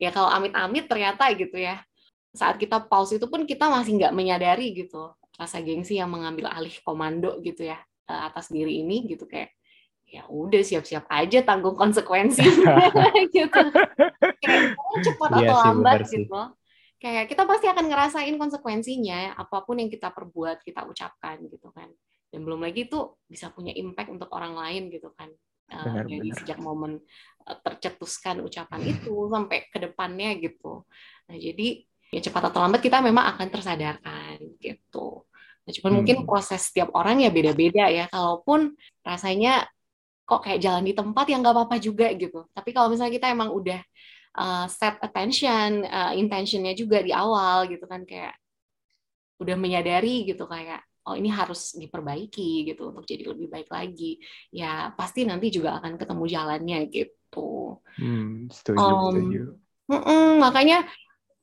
Ya 0.00 0.14
kalau 0.14 0.30
amit-amit 0.32 0.88
ternyata 0.88 1.28
gitu 1.36 1.60
ya 1.60 1.82
saat 2.30 2.62
kita 2.62 2.86
pause 2.86 3.18
itu 3.18 3.26
pun 3.26 3.42
kita 3.42 3.66
masih 3.66 3.98
nggak 3.98 4.14
menyadari 4.14 4.70
gitu 4.70 5.10
rasa 5.34 5.58
gengsi 5.58 5.98
yang 5.98 6.14
mengambil 6.14 6.46
alih 6.46 6.72
komando 6.86 7.42
gitu 7.42 7.66
ya 7.66 7.82
eh, 8.06 8.22
atas 8.30 8.48
diri 8.48 8.80
ini 8.80 9.04
gitu. 9.10 9.26
Kayak 9.26 9.52
ya 10.10 10.26
udah 10.26 10.62
siap-siap 10.66 11.06
aja 11.06 11.42
tanggung 11.42 11.74
konsekuensi 11.74 12.42
gitu. 13.34 13.62
Kayak 14.40 14.78
cepat 15.02 15.30
iya 15.38 15.46
atau 15.46 15.56
lambat 15.58 16.00
gitu 16.06 16.40
kayak 17.00 17.32
kita 17.32 17.48
pasti 17.48 17.66
akan 17.66 17.88
ngerasain 17.88 18.36
konsekuensinya 18.36 19.34
apa 19.40 19.64
pun 19.64 19.80
yang 19.80 19.88
kita 19.88 20.12
perbuat 20.12 20.60
kita 20.60 20.84
ucapkan 20.84 21.40
gitu 21.48 21.72
kan. 21.72 21.88
Dan 22.30 22.46
belum 22.46 22.62
lagi 22.62 22.86
itu 22.86 23.16
bisa 23.26 23.50
punya 23.50 23.74
impact 23.74 24.12
untuk 24.12 24.30
orang 24.30 24.54
lain 24.54 24.92
gitu 24.92 25.10
kan. 25.16 25.32
Eh, 25.70 25.80
benar, 25.86 26.04
uh, 26.04 26.10
benar. 26.10 26.36
sejak 26.42 26.58
momen 26.60 26.92
uh, 27.48 27.58
tercetuskan 27.62 28.44
ucapan 28.44 28.80
itu 28.84 29.14
sampai 29.32 29.58
ke 29.72 29.78
depannya 29.80 30.30
gitu. 30.38 30.84
Nah 31.30 31.36
jadi 31.40 31.86
ya 32.10 32.20
cepat 32.20 32.50
atau 32.50 32.60
lambat 32.62 32.82
kita 32.82 33.00
memang 33.00 33.24
akan 33.34 33.48
tersadarkan 33.48 34.36
gitu. 34.60 35.24
Nah 35.64 35.70
cuman 35.70 35.90
hmm. 35.90 35.96
mungkin 36.02 36.16
proses 36.28 36.68
setiap 36.68 36.92
orang 36.92 37.24
ya 37.24 37.30
beda-beda 37.32 37.88
ya. 37.88 38.10
Kalaupun 38.12 38.76
rasanya 39.06 39.64
kok 40.26 40.42
kayak 40.46 40.60
jalan 40.62 40.84
di 40.84 40.94
tempat 40.94 41.26
yang 41.32 41.40
nggak 41.40 41.54
apa-apa 41.54 41.76
juga 41.78 42.06
gitu. 42.12 42.46
Tapi 42.50 42.70
kalau 42.76 42.92
misalnya 42.92 43.14
kita 43.14 43.30
emang 43.30 43.50
udah 43.54 43.80
uh, 44.36 44.66
set 44.70 45.00
attention, 45.02 45.82
uh, 45.86 46.12
intentionnya 46.14 46.76
juga 46.76 47.02
di 47.02 47.10
awal 47.10 47.66
gitu 47.66 47.86
kan 47.88 48.06
kayak 48.06 48.36
udah 49.40 49.56
menyadari 49.56 50.28
gitu 50.28 50.44
kayak 50.44 50.84
oh 51.08 51.16
ini 51.16 51.32
harus 51.32 51.72
diperbaiki 51.80 52.68
gitu 52.68 52.92
untuk 52.92 53.08
jadi 53.08 53.32
lebih 53.32 53.48
baik 53.48 53.72
lagi 53.72 54.20
ya 54.52 54.92
pasti 54.92 55.24
nanti 55.24 55.48
juga 55.48 55.80
akan 55.80 55.96
ketemu 55.96 56.24
jalannya 56.28 56.78
gitu. 56.92 57.80
Hmm, 57.96 58.52
setuju, 58.52 58.84
um, 58.84 59.14
setuju. 59.16 59.42
Mm 59.90 60.00
-mm, 60.06 60.28
makanya 60.38 60.78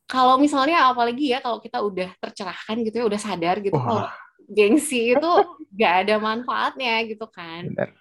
kalau 0.07 0.39
misalnya 0.39 0.87
apalagi 0.87 1.35
ya 1.35 1.43
kalau 1.43 1.59
kita 1.59 1.83
udah 1.83 2.15
tercerahkan 2.21 2.79
gitu 2.85 3.03
ya 3.03 3.05
udah 3.11 3.19
sadar 3.19 3.59
gitu 3.59 3.75
oh. 3.75 3.83
kalau 3.83 4.03
gengsi 4.47 5.11
itu 5.11 5.31
gak 5.75 6.07
ada 6.07 6.15
manfaatnya 6.21 7.03
gitu 7.03 7.27
kan. 7.27 7.67
Benar. 7.67 7.91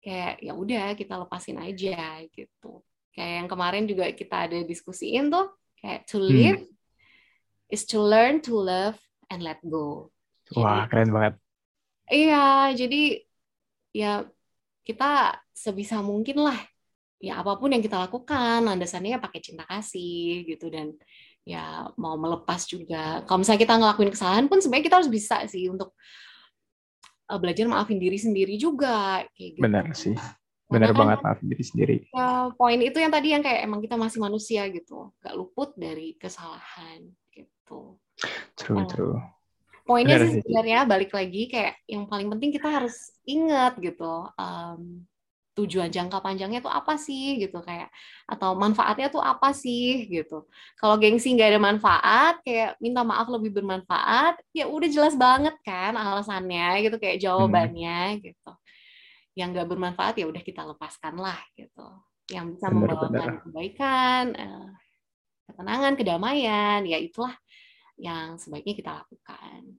Kayak 0.00 0.32
ya 0.40 0.52
udah 0.56 0.86
kita 0.96 1.14
lepasin 1.20 1.60
aja 1.60 2.24
gitu 2.32 2.80
kayak 3.14 3.32
yang 3.44 3.48
kemarin 3.50 3.84
juga 3.90 4.10
kita 4.14 4.50
ada 4.50 4.58
diskusiin 4.62 5.28
tuh 5.28 5.50
kayak 5.80 6.06
to 6.06 6.18
hmm. 6.20 6.28
live 6.28 6.60
hmm. 6.62 7.72
is 7.74 7.82
to 7.86 7.98
learn 7.98 8.38
to 8.42 8.54
love 8.54 8.98
and 9.30 9.42
let 9.42 9.58
go. 9.62 10.10
Jadi, 10.50 10.62
Wah 10.62 10.84
keren 10.90 11.10
banget. 11.14 11.34
Iya 12.10 12.74
jadi 12.74 13.02
ya 13.94 14.26
kita 14.82 15.38
sebisa 15.54 16.02
mungkin 16.02 16.42
lah 16.42 16.58
ya 17.20 17.38
apa 17.44 17.54
pun 17.60 17.70
yang 17.70 17.84
kita 17.84 18.00
lakukan 18.00 18.64
landasannya 18.64 19.20
pakai 19.20 19.40
cinta 19.44 19.68
kasih 19.68 20.48
gitu 20.48 20.72
dan 20.72 20.96
ya 21.44 21.88
mau 22.00 22.16
melepas 22.16 22.64
juga 22.64 23.20
kalau 23.28 23.44
misalnya 23.44 23.60
kita 23.60 23.74
ngelakuin 23.76 24.12
kesalahan 24.12 24.46
pun 24.48 24.58
sebenarnya 24.58 24.86
kita 24.88 24.96
harus 25.04 25.10
bisa 25.12 25.36
sih 25.44 25.68
untuk 25.68 25.92
uh, 27.28 27.38
belajar 27.38 27.68
maafin 27.68 28.00
diri 28.00 28.16
sendiri 28.16 28.56
juga 28.56 29.24
kayak 29.36 29.50
gitu. 29.56 29.62
benar 29.62 29.84
sih 29.92 30.16
Benar 30.70 30.94
banget 30.94 31.18
maaf 31.20 31.38
diri 31.42 31.64
sendiri. 31.66 31.96
Ya, 32.14 32.54
poin 32.54 32.78
itu 32.78 32.96
yang 33.02 33.10
tadi 33.10 33.34
yang 33.34 33.42
kayak 33.42 33.66
emang 33.66 33.82
kita 33.82 33.98
masih 33.98 34.22
manusia 34.22 34.62
gitu, 34.70 35.10
gak 35.18 35.34
luput 35.34 35.74
dari 35.74 36.14
kesalahan 36.14 37.10
gitu. 37.34 37.98
True, 38.54 38.78
uh, 38.78 38.86
true. 38.86 39.16
Poinnya 39.82 40.22
sih 40.22 40.38
sebenarnya 40.38 40.86
balik 40.86 41.10
lagi 41.10 41.50
kayak 41.50 41.82
yang 41.90 42.06
paling 42.06 42.30
penting 42.30 42.54
kita 42.54 42.70
harus 42.70 43.10
ingat 43.26 43.74
gitu. 43.82 44.30
Um, 44.38 45.02
tujuan 45.58 45.90
jangka 45.90 46.22
panjangnya 46.22 46.62
tuh 46.62 46.72
apa 46.72 46.94
sih 46.96 47.36
gitu 47.42 47.58
kayak 47.60 47.90
atau 48.24 48.54
manfaatnya 48.54 49.10
tuh 49.12 49.20
apa 49.20 49.50
sih 49.50 50.06
gitu 50.08 50.46
kalau 50.78 50.96
gengsi 50.96 51.34
nggak 51.34 51.50
ada 51.56 51.60
manfaat 51.60 52.34
kayak 52.46 52.78
minta 52.78 53.02
maaf 53.02 53.26
lebih 53.28 53.52
bermanfaat 53.58 54.40
ya 54.54 54.70
udah 54.70 54.88
jelas 54.88 55.18
banget 55.18 55.52
kan 55.66 55.98
alasannya 55.98 56.86
gitu 56.86 56.96
kayak 56.96 57.18
hmm. 57.20 57.24
jawabannya 57.26 58.00
hmm. 58.16 58.20
gitu 58.30 58.50
yang 59.38 59.54
nggak 59.54 59.68
bermanfaat 59.70 60.18
ya 60.18 60.26
udah 60.26 60.42
kita 60.42 60.66
lepaskan 60.66 61.18
lah 61.18 61.38
gitu 61.54 61.86
yang 62.30 62.50
bisa 62.54 62.70
bener, 62.70 62.94
membawakan 62.94 63.30
kebaikan 63.46 64.24
uh, 64.34 64.68
ketenangan 65.50 65.94
kedamaian 65.98 66.80
ya 66.86 66.98
itulah 66.98 67.34
yang 68.00 68.38
sebaiknya 68.38 68.74
kita 68.74 68.90
lakukan 69.02 69.78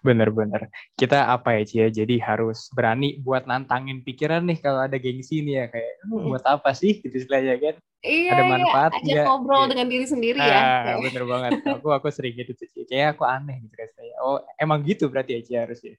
Bener-bener. 0.00 0.68
Kita 0.96 1.28
apa 1.28 1.56
ya 1.60 1.62
Cia? 1.64 1.86
Jadi 1.88 2.20
harus 2.20 2.68
berani 2.72 3.16
buat 3.20 3.48
nantangin 3.48 4.04
pikiran 4.04 4.44
nih 4.44 4.58
kalau 4.60 4.84
ada 4.84 4.96
gengsi 5.00 5.40
nih 5.44 5.64
ya 5.64 5.66
kayak 5.72 5.92
hmm. 6.08 6.24
buat 6.28 6.44
apa 6.44 6.70
sih 6.76 7.00
gitu 7.00 7.12
istilahnya 7.12 7.56
kan? 7.60 7.74
Iya, 8.00 8.32
ada 8.32 8.44
manfaat 8.48 8.92
iya. 9.04 9.28
ngobrol 9.28 9.68
iya. 9.68 9.70
dengan 9.76 9.86
diri 9.92 10.06
sendiri 10.08 10.40
ya. 10.40 10.60
Ah, 10.60 10.96
bener 11.04 11.24
banget. 11.28 11.50
Aku 11.68 11.88
aku 11.92 12.08
sering 12.08 12.32
gitu 12.32 12.52
sih. 12.56 12.68
Kayak 12.88 13.16
aku 13.16 13.28
aneh 13.28 13.60
gitu 13.60 13.74
rasanya. 13.76 14.16
Oh 14.24 14.40
emang 14.56 14.80
gitu 14.84 15.08
berarti 15.12 15.36
ya 15.36 15.40
Cia 15.44 15.60
harusnya. 15.68 15.94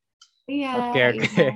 Iya. 0.50 0.72
Oke 0.90 1.02
oke. 1.14 1.26
Iya. 1.26 1.52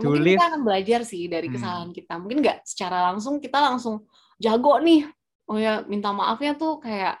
Ya, 0.00 0.08
mungkin 0.08 0.34
kita 0.34 0.48
akan 0.50 0.62
belajar 0.64 1.00
sih 1.04 1.22
dari 1.28 1.46
hmm. 1.48 1.54
kesalahan 1.54 1.90
kita. 1.92 2.14
Mungkin 2.16 2.38
nggak 2.40 2.58
secara 2.64 2.98
langsung 3.12 3.38
kita 3.38 3.58
langsung 3.60 4.08
jago 4.40 4.80
nih. 4.80 5.06
Oh 5.50 5.58
ya 5.58 5.84
minta 5.84 6.14
maafnya 6.14 6.56
tuh 6.56 6.80
kayak 6.80 7.20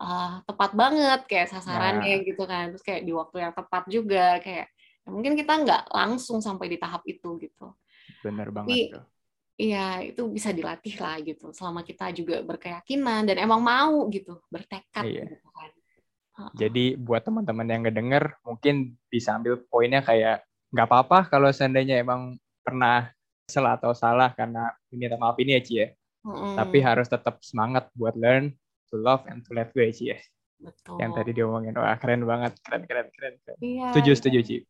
uh, 0.00 0.40
tepat 0.48 0.70
banget 0.72 1.20
kayak 1.28 1.52
sasarannya 1.52 2.14
nah. 2.18 2.24
gitu 2.24 2.42
kan. 2.48 2.64
Terus 2.72 2.84
kayak 2.84 3.02
di 3.04 3.12
waktu 3.12 3.36
yang 3.44 3.52
tepat 3.52 3.82
juga 3.92 4.40
kayak 4.40 4.66
ya 5.04 5.08
mungkin 5.12 5.36
kita 5.36 5.52
nggak 5.60 5.82
langsung 5.92 6.40
sampai 6.40 6.72
di 6.72 6.78
tahap 6.80 7.04
itu 7.04 7.36
gitu. 7.38 7.76
Benar 8.24 8.48
banget. 8.48 8.90
Tapi, 8.90 9.12
Iya, 9.54 10.02
itu 10.02 10.26
bisa 10.34 10.50
dilatih 10.50 10.98
lah 10.98 11.22
gitu. 11.22 11.54
Selama 11.54 11.86
kita 11.86 12.10
juga 12.10 12.42
berkeyakinan 12.42 13.22
dan 13.22 13.38
emang 13.38 13.62
mau 13.62 14.02
gitu, 14.10 14.42
bertekad 14.50 15.06
iya. 15.06 15.30
gitu 15.30 15.46
kan. 15.54 15.70
Jadi 16.58 16.98
buat 16.98 17.22
teman-teman 17.22 17.70
yang 17.70 17.82
ngedenger, 17.86 18.42
mungkin 18.42 18.98
bisa 19.06 19.38
ambil 19.38 19.62
poinnya 19.70 20.02
kayak 20.02 20.42
nggak 20.74 20.86
apa-apa 20.90 21.30
kalau 21.30 21.54
seandainya 21.54 22.02
emang 22.02 22.34
pernah 22.66 23.14
salah 23.46 23.78
atau 23.78 23.94
salah 23.94 24.34
karena 24.34 24.74
minta 24.90 25.14
maaf 25.14 25.38
ini 25.38 25.54
ya 25.54 25.62
Ci 25.62 25.74
ya. 25.78 25.88
Mm. 26.26 26.58
Tapi 26.58 26.78
harus 26.82 27.06
tetap 27.06 27.38
semangat 27.46 27.86
buat 27.94 28.18
learn 28.18 28.50
to 28.90 28.98
love 28.98 29.22
and 29.30 29.46
to 29.46 29.54
let 29.54 29.70
go 29.70 29.78
ya 29.78 29.94
Ci 29.94 30.04
ya. 30.10 30.18
Betul. 30.58 30.96
Yang 30.98 31.10
tadi 31.20 31.30
diomongin, 31.36 31.76
wah 31.76 31.94
keren 32.00 32.26
banget, 32.26 32.58
keren, 32.64 32.82
keren, 32.88 33.06
keren. 33.12 33.34
keren. 33.44 33.58
Iya, 33.62 33.86
setuju, 33.94 34.10
iya. 34.10 34.18
setuju 34.18 34.38
Ci. 34.42 34.56
Oke, 34.58 34.66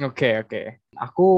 okay, 0.00 0.32
oke. 0.42 0.48
Okay. 0.50 0.64
Aku 0.98 1.28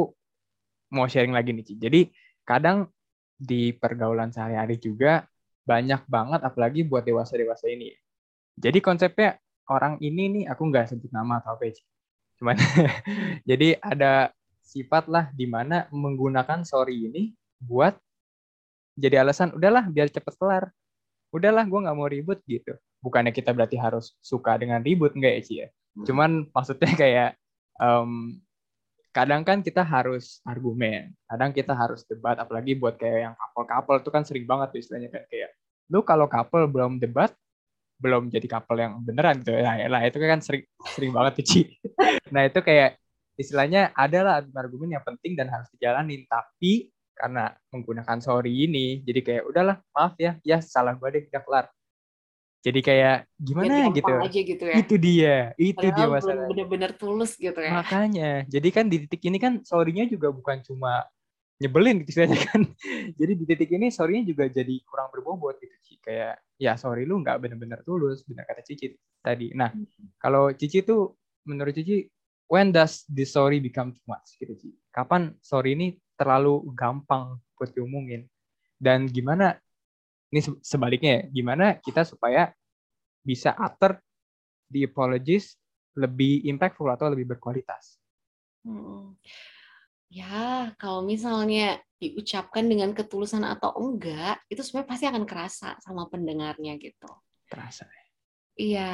mau 0.94 1.04
sharing 1.04 1.34
lagi 1.36 1.52
nih 1.52 1.64
Ci. 1.66 1.74
Jadi 1.76 2.00
kadang 2.46 2.88
di 3.34 3.74
pergaulan 3.76 4.30
sehari-hari 4.30 4.80
juga 4.80 5.26
banyak 5.66 6.06
banget 6.06 6.40
apalagi 6.40 6.86
buat 6.86 7.04
dewasa-dewasa 7.04 7.68
ini. 7.68 7.92
Jadi 8.54 8.78
konsepnya 8.78 9.36
orang 9.66 9.98
ini 9.98 10.40
nih 10.40 10.44
aku 10.46 10.70
nggak 10.70 10.94
sebut 10.94 11.10
nama 11.10 11.42
atau 11.42 11.58
apa 11.58 11.66
Cuman 12.38 12.56
jadi 13.48 13.78
ada 13.78 14.34
sifat 14.64 15.06
lah 15.06 15.30
di 15.30 15.46
mana 15.46 15.86
menggunakan 15.94 16.66
sorry 16.66 17.06
ini 17.06 17.30
buat 17.62 17.94
jadi 18.94 19.22
alasan 19.26 19.54
udahlah 19.54 19.86
biar 19.90 20.10
cepet 20.10 20.34
kelar. 20.38 20.70
Udahlah 21.34 21.66
gue 21.66 21.80
nggak 21.82 21.96
mau 21.98 22.06
ribut 22.06 22.38
gitu. 22.46 22.74
Bukannya 23.02 23.34
kita 23.34 23.50
berarti 23.50 23.74
harus 23.74 24.14
suka 24.22 24.54
dengan 24.54 24.80
ribut 24.80 25.12
enggak 25.18 25.34
ya 25.34 25.42
Ci 25.42 25.54
ya? 25.66 25.68
Hmm. 25.68 26.04
Cuman 26.06 26.30
maksudnya 26.54 26.92
kayak 27.02 27.30
um, 27.82 28.38
kadang 29.14 29.46
kan 29.46 29.62
kita 29.62 29.82
harus 29.86 30.42
argumen, 30.42 31.14
kadang 31.30 31.54
kita 31.54 31.70
harus 31.70 32.02
debat, 32.06 32.34
apalagi 32.34 32.74
buat 32.74 32.98
kayak 32.98 33.30
yang 33.30 33.34
couple-couple 33.38 34.02
itu 34.02 34.10
kan 34.10 34.22
sering 34.26 34.42
banget 34.42 34.74
tuh 34.74 34.80
istilahnya 34.82 35.10
kan 35.14 35.22
kayak 35.30 35.54
lu 35.86 36.02
kalau 36.02 36.26
couple 36.26 36.66
belum 36.66 36.98
debat, 36.98 37.30
belum 37.98 38.28
jadi 38.30 38.46
couple 38.50 38.78
yang 38.78 39.00
beneran 39.00 39.40
gitu. 39.40 39.54
Nah, 39.54 39.78
lah 39.86 40.02
itu 40.04 40.18
kan 40.18 40.40
sering 40.42 40.64
sering 40.94 41.12
banget 41.14 41.32
tuh 41.40 41.46
Ci. 41.46 41.60
nah 42.34 42.42
itu 42.44 42.58
kayak 42.60 42.98
istilahnya 43.38 43.94
adalah 43.94 44.42
argumen 44.42 44.94
yang 44.98 45.04
penting 45.06 45.38
dan 45.38 45.50
harus 45.50 45.70
dijalanin. 45.74 46.26
Tapi 46.26 46.90
karena 47.14 47.54
menggunakan 47.70 48.18
sorry 48.18 48.66
ini 48.66 49.00
jadi 49.06 49.20
kayak 49.22 49.42
udahlah 49.46 49.76
maaf 49.94 50.18
ya. 50.18 50.36
Ya 50.42 50.58
salah 50.60 50.98
gue 50.98 51.08
deh 51.08 51.24
udah 51.30 51.42
kelar. 51.42 51.66
Jadi 52.64 52.80
kayak 52.80 53.28
gimana? 53.36 53.92
gitu. 53.92 54.14
aja 54.24 54.40
gitu 54.40 54.64
ya. 54.64 54.74
Itu 54.80 54.94
dia 54.96 55.36
itu 55.60 55.76
Padahal 55.76 55.96
dia 56.00 56.06
masalah 56.08 56.44
bener-bener 56.48 56.90
tulus 56.96 57.36
gitu 57.36 57.60
ya. 57.60 57.72
Makanya 57.76 58.48
jadi 58.48 58.68
kan 58.72 58.88
di 58.88 59.04
titik 59.04 59.22
ini 59.28 59.36
kan 59.36 59.60
sorry-nya 59.60 60.08
juga 60.08 60.32
bukan 60.32 60.64
cuma 60.64 61.04
nyebelin 61.60 62.02
gitu 62.02 62.24
saja 62.24 62.34
kan. 62.50 62.66
Jadi 63.20 63.32
di 63.38 63.44
titik 63.46 63.70
ini 63.70 63.86
sorry-nya 63.88 64.26
juga 64.26 64.50
jadi 64.50 64.74
kurang 64.90 65.08
berbobot 65.14 65.54
gitu 65.62 65.76
Cici 65.86 66.02
kayak 66.02 66.40
ya 66.58 66.78
sorry 66.78 67.04
lu 67.04 67.20
nggak 67.20 67.40
bener-bener 67.42 67.80
tulus 67.82 68.22
benar 68.26 68.46
kata 68.46 68.62
Cici 68.62 68.94
tadi 69.20 69.50
nah 69.54 69.70
hmm. 69.70 70.18
kalau 70.20 70.54
Cici 70.54 70.86
tuh 70.86 71.14
menurut 71.46 71.74
Cici 71.74 72.06
when 72.46 72.70
does 72.70 73.04
the 73.10 73.26
sorry 73.26 73.58
become 73.58 73.90
too 73.90 74.06
much 74.06 74.38
gitu 74.38 74.54
Cici 74.54 74.78
kapan 74.94 75.34
sorry 75.42 75.74
ini 75.74 75.98
terlalu 76.14 76.62
gampang 76.74 77.38
buat 77.58 77.74
diomongin 77.74 78.26
dan 78.78 79.10
gimana 79.10 79.58
ini 80.34 80.42
sebaliknya 80.66 81.22
ya, 81.22 81.22
gimana 81.30 81.78
kita 81.78 82.02
supaya 82.02 82.50
bisa 83.22 83.54
after 83.54 84.02
the 84.66 84.82
apologies 84.82 85.54
lebih 85.94 86.42
impactful 86.50 86.90
atau 86.90 87.06
lebih 87.14 87.34
berkualitas. 87.34 88.02
Hmm. 88.66 89.14
Ya, 90.14 90.70
kalau 90.78 91.02
misalnya 91.02 91.82
diucapkan 91.98 92.62
dengan 92.70 92.94
ketulusan 92.94 93.42
atau 93.42 93.74
enggak, 93.74 94.38
itu 94.46 94.62
sebenarnya 94.62 94.90
pasti 94.94 95.04
akan 95.10 95.24
kerasa 95.26 95.74
sama 95.82 96.06
pendengarnya 96.06 96.78
gitu. 96.78 97.10
Terasa. 97.50 97.82
Ya. 97.90 98.04
Iya, 98.54 98.90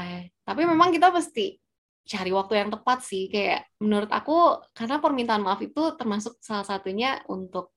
tapi 0.49 0.65
memang 0.65 0.89
kita 0.89 1.13
pasti 1.13 1.61
cari 2.09 2.33
waktu 2.33 2.65
yang 2.65 2.73
tepat 2.73 3.05
sih. 3.05 3.29
Kayak 3.29 3.69
menurut 3.85 4.09
aku, 4.09 4.65
karena 4.73 4.97
permintaan 4.97 5.45
maaf 5.45 5.61
itu 5.61 5.93
termasuk 6.01 6.41
salah 6.41 6.65
satunya 6.65 7.21
untuk 7.29 7.77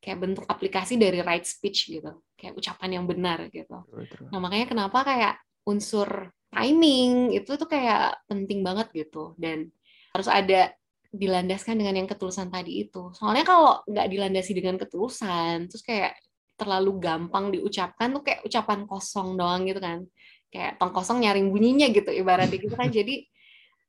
kayak 0.00 0.18
bentuk 0.18 0.44
aplikasi 0.48 0.96
dari 0.96 1.20
right 1.20 1.44
speech 1.44 1.92
gitu 1.92 2.24
kayak 2.34 2.56
ucapan 2.56 2.98
yang 3.00 3.04
benar 3.04 3.52
gitu 3.52 3.84
nah 4.32 4.40
makanya 4.40 4.66
kenapa 4.72 5.04
kayak 5.04 5.34
unsur 5.68 6.32
timing 6.48 7.36
itu 7.36 7.52
tuh 7.60 7.68
kayak 7.68 8.16
penting 8.24 8.64
banget 8.64 8.88
gitu 8.96 9.36
dan 9.36 9.68
harus 10.16 10.26
ada 10.26 10.72
dilandaskan 11.10 11.74
dengan 11.74 11.94
yang 11.98 12.08
ketulusan 12.08 12.48
tadi 12.48 12.86
itu. 12.86 13.10
Soalnya 13.14 13.42
kalau 13.42 13.82
nggak 13.86 14.06
dilandasi 14.06 14.52
dengan 14.54 14.78
ketulusan 14.78 15.66
terus 15.66 15.82
kayak 15.82 16.14
terlalu 16.54 17.02
gampang 17.02 17.50
diucapkan 17.50 18.14
tuh 18.14 18.22
kayak 18.22 18.46
ucapan 18.46 18.86
kosong 18.86 19.34
doang 19.34 19.66
gitu 19.66 19.82
kan. 19.82 20.06
Kayak 20.50 20.78
tong 20.78 20.94
kosong 20.94 21.22
nyaring 21.22 21.50
bunyinya 21.50 21.90
gitu 21.90 22.10
ibaratnya 22.14 22.58
gitu 22.58 22.74
kan. 22.78 22.90
Jadi 22.98 23.26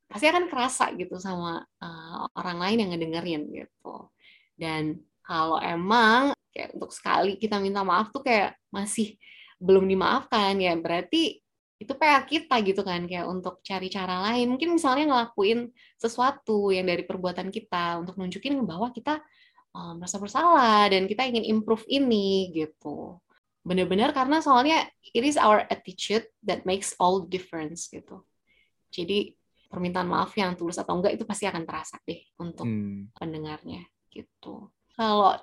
pasti 0.10 0.26
akan 0.28 0.50
kerasa 0.52 0.92
gitu 0.98 1.16
sama 1.22 1.62
uh, 1.62 2.26
orang 2.36 2.58
lain 2.60 2.78
yang 2.86 2.90
ngedengerin 2.98 3.42
gitu. 3.54 4.10
Dan 4.58 5.00
kalau 5.22 5.62
emang 5.62 6.34
kayak 6.52 6.76
untuk 6.76 6.92
sekali 6.92 7.40
kita 7.40 7.62
minta 7.62 7.86
maaf 7.86 8.12
tuh 8.12 8.26
kayak 8.26 8.60
masih 8.74 9.16
belum 9.62 9.86
dimaafkan 9.86 10.58
ya 10.58 10.74
berarti 10.74 11.40
itu 11.82 11.98
PR 11.98 12.30
kita 12.30 12.62
gitu 12.62 12.86
kan 12.86 13.10
kayak 13.10 13.26
untuk 13.26 13.58
cari 13.65 13.89
cara 13.89 14.22
lain. 14.30 14.54
Mungkin 14.54 14.78
misalnya 14.78 15.10
ngelakuin 15.10 15.74
sesuatu 15.98 16.70
yang 16.70 16.86
dari 16.86 17.02
perbuatan 17.02 17.50
kita 17.50 18.06
untuk 18.06 18.22
nunjukin 18.22 18.62
bahwa 18.70 18.94
kita 18.94 19.17
um, 19.74 19.98
merasa 19.98 20.22
bersalah 20.22 20.94
dan 20.94 21.10
kita 21.10 21.26
ingin 21.26 21.41
improve 21.58 21.82
ini 21.89 22.54
gitu. 22.54 23.17
Benar-benar 23.65 24.13
karena 24.13 24.46
soalnya 24.46 24.86
it 25.02 25.26
is 25.26 25.41
our 25.41 25.65
attitude 25.74 26.30
that 26.46 26.70
makes 26.70 26.94
all 27.02 27.26
the 27.26 27.30
difference 27.34 27.89
gitu. 27.89 28.22
Jadi 28.94 29.34
permintaan 29.65 30.06
maaf 30.06 30.38
yang 30.38 30.54
tulus 30.54 30.78
atau 30.78 31.02
enggak 31.02 31.17
itu 31.17 31.26
pasti 31.26 31.50
akan 31.50 31.65
terasa 31.65 31.98
deh 32.06 32.22
untuk 32.38 32.70
hmm. 32.70 33.17
pendengarnya 33.17 33.82
gitu. 34.13 34.70
Kalau 34.94 35.34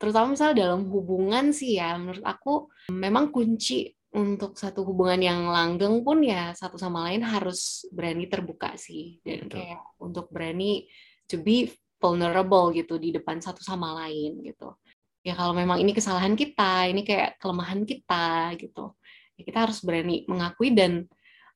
terutama 0.00 0.32
misalnya 0.32 0.64
dalam 0.64 0.88
hubungan 0.88 1.52
sih 1.52 1.76
ya 1.76 1.98
menurut 2.00 2.24
aku 2.24 2.72
memang 2.88 3.28
kunci 3.28 3.92
untuk 4.14 4.54
satu 4.54 4.86
hubungan 4.86 5.18
yang 5.18 5.40
langgeng 5.50 6.06
pun 6.06 6.22
ya 6.22 6.54
satu 6.54 6.78
sama 6.78 7.10
lain 7.10 7.26
harus 7.26 7.84
berani 7.90 8.30
terbuka 8.30 8.78
sih. 8.78 9.18
Dan 9.26 9.50
kayak 9.50 9.98
untuk 9.98 10.30
berani 10.30 10.86
to 11.26 11.42
be 11.42 11.68
vulnerable 11.98 12.70
gitu 12.70 12.96
di 13.02 13.10
depan 13.10 13.42
satu 13.42 13.60
sama 13.60 13.92
lain 14.06 14.38
gitu. 14.46 14.78
Ya 15.26 15.34
kalau 15.34 15.56
memang 15.56 15.82
ini 15.82 15.90
kesalahan 15.90 16.36
kita 16.38 16.86
ini 16.88 17.02
kayak 17.02 17.40
kelemahan 17.40 17.82
kita 17.82 18.54
gitu 18.60 18.94
ya 19.34 19.42
kita 19.42 19.58
harus 19.68 19.78
berani 19.82 20.22
mengakui 20.30 20.70
dan 20.74 21.06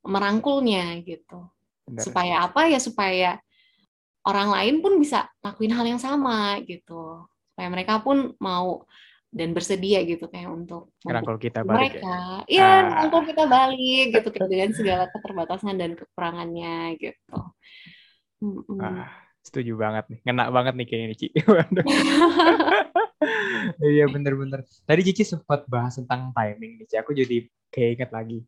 merangkulnya 0.03 0.99
gitu. 1.03 1.51
Benar. 1.89 2.05
supaya 2.05 2.35
apa? 2.45 2.69
Ya 2.69 2.81
supaya 2.83 3.31
orang 4.29 4.53
lain 4.53 4.77
pun 4.85 5.01
bisa 5.01 5.25
lakuin 5.41 5.73
hal 5.73 5.87
yang 5.89 6.01
sama 6.01 6.61
gitu. 6.69 7.25
Supaya 7.53 7.69
mereka 7.73 8.05
pun 8.05 8.37
mau 8.37 8.85
dan 9.29 9.53
bersedia 9.53 10.01
gitu 10.09 10.25
kayak 10.33 10.49
untuk 10.49 10.89
rangkul 11.05 11.37
kita 11.37 11.61
balik 11.61 12.01
mereka. 12.01 12.49
iya 12.49 12.65
ya, 12.65 13.05
rangkul 13.05 13.29
kita 13.29 13.45
balik 13.45 14.07
gitu 14.17 14.29
dengan 14.49 14.73
segala 14.73 15.05
keterbatasan 15.13 15.77
dan 15.77 15.93
kekurangannya 15.93 16.97
gitu. 16.97 17.37
Hmm. 18.41 18.81
ah, 18.81 19.13
setuju 19.45 19.77
banget 19.77 20.09
nih. 20.09 20.21
Ngena 20.25 20.49
banget 20.49 20.75
nih 20.81 20.87
kayaknya 20.89 21.09
Cici 21.13 21.29
iya 23.93 24.09
bener-bener 24.09 24.65
tadi 24.89 25.01
Cici 25.13 25.29
sempat 25.29 25.69
bahas 25.69 26.01
tentang 26.01 26.33
timing 26.33 26.81
nih 26.81 26.89
aku 26.97 27.13
jadi 27.13 27.45
kayak 27.69 27.91
inget 28.01 28.11
lagi. 28.11 28.39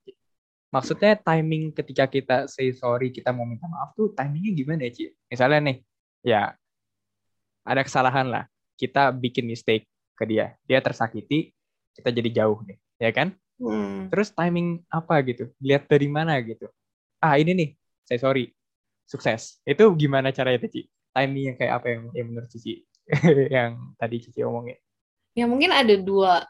Maksudnya 0.70 1.18
timing 1.18 1.76
ketika 1.76 2.08
kita 2.08 2.36
say 2.48 2.72
sorry 2.72 3.12
kita 3.12 3.36
mau 3.36 3.44
minta 3.44 3.68
maaf 3.68 3.92
tuh 3.92 4.16
timingnya 4.16 4.56
gimana 4.56 4.88
ya 4.88 4.92
Ci? 4.96 5.04
Misalnya 5.28 5.60
nih 5.60 5.76
ya 6.24 6.56
ada 7.68 7.84
kesalahan 7.84 8.32
lah. 8.32 8.44
Kita 8.80 9.12
bikin 9.12 9.44
mistake 9.44 9.84
ke 10.20 10.28
dia. 10.28 10.52
Dia 10.68 10.84
tersakiti 10.84 11.56
kita 11.96 12.12
jadi 12.12 12.44
jauh 12.44 12.60
nih 12.68 12.76
ya 13.00 13.12
kan? 13.16 13.32
Hmm. 13.60 14.08
terus 14.08 14.32
timing 14.32 14.80
apa 14.88 15.20
gitu? 15.20 15.52
Lihat 15.60 15.84
dari 15.84 16.08
mana 16.08 16.36
gitu? 16.40 16.68
Ah 17.20 17.36
ini 17.36 17.52
nih 17.52 17.68
saya 18.04 18.20
sorry. 18.20 18.52
Sukses. 19.04 19.60
Itu 19.66 19.90
gimana 19.96 20.32
caranya 20.32 20.64
Cici 20.64 20.88
timing 21.10 21.44
yang 21.52 21.56
kayak 21.58 21.72
apa 21.82 21.86
yang, 21.90 22.02
yang 22.14 22.26
menurut 22.30 22.48
Cici 22.48 22.86
yang 23.56 23.94
tadi 23.98 24.16
Cici 24.22 24.40
omongin. 24.46 24.78
Ya 25.34 25.46
mungkin 25.46 25.70
ada 25.74 25.94
dua 25.98 26.46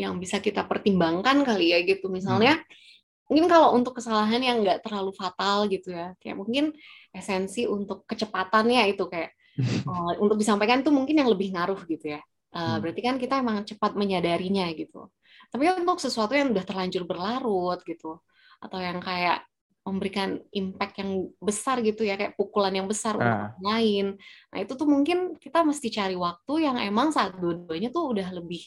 yang 0.00 0.16
bisa 0.16 0.40
kita 0.40 0.64
pertimbangkan 0.64 1.44
kali 1.44 1.76
ya 1.76 1.78
gitu. 1.84 2.08
Misalnya 2.08 2.56
hmm. 2.56 3.28
mungkin 3.28 3.46
kalau 3.46 3.76
untuk 3.76 4.00
kesalahan 4.00 4.40
yang 4.40 4.64
nggak 4.64 4.80
terlalu 4.80 5.12
fatal 5.12 5.68
gitu 5.68 5.92
ya 5.92 6.16
kayak 6.18 6.40
mungkin 6.40 6.72
esensi 7.12 7.68
untuk 7.68 8.08
kecepatannya 8.08 8.90
itu 8.90 9.04
kayak 9.06 9.36
uh, 9.86 10.16
untuk 10.24 10.40
disampaikan 10.40 10.80
itu 10.80 10.90
mungkin 10.90 11.20
yang 11.20 11.28
lebih 11.28 11.52
ngaruh 11.52 11.80
gitu 11.84 12.16
ya. 12.16 12.20
Uh, 12.50 12.82
berarti 12.82 12.98
kan 12.98 13.14
kita 13.14 13.38
emang 13.38 13.62
cepat 13.62 13.94
menyadarinya 13.94 14.66
gitu. 14.74 15.06
Tapi 15.54 15.70
untuk 15.70 16.02
sesuatu 16.02 16.34
yang 16.34 16.50
udah 16.50 16.66
terlanjur 16.66 17.06
berlarut 17.06 17.78
gitu, 17.86 18.18
atau 18.58 18.78
yang 18.82 18.98
kayak 18.98 19.46
memberikan 19.80 20.36
impact 20.52 21.00
yang 21.00 21.32
besar 21.40 21.80
gitu 21.80 22.04
ya 22.04 22.18
kayak 22.18 22.36
pukulan 22.36 22.74
yang 22.74 22.84
besar 22.90 23.16
untuk 23.16 23.30
orang 23.30 23.64
lain. 23.64 24.06
Nah 24.52 24.58
itu 24.60 24.72
tuh 24.76 24.84
mungkin 24.84 25.40
kita 25.40 25.64
mesti 25.64 25.88
cari 25.88 26.14
waktu 26.18 26.52
yang 26.68 26.76
emang 26.76 27.14
saat 27.14 27.38
dua-duanya 27.38 27.88
tuh 27.88 28.12
udah 28.12 28.28
lebih 28.34 28.66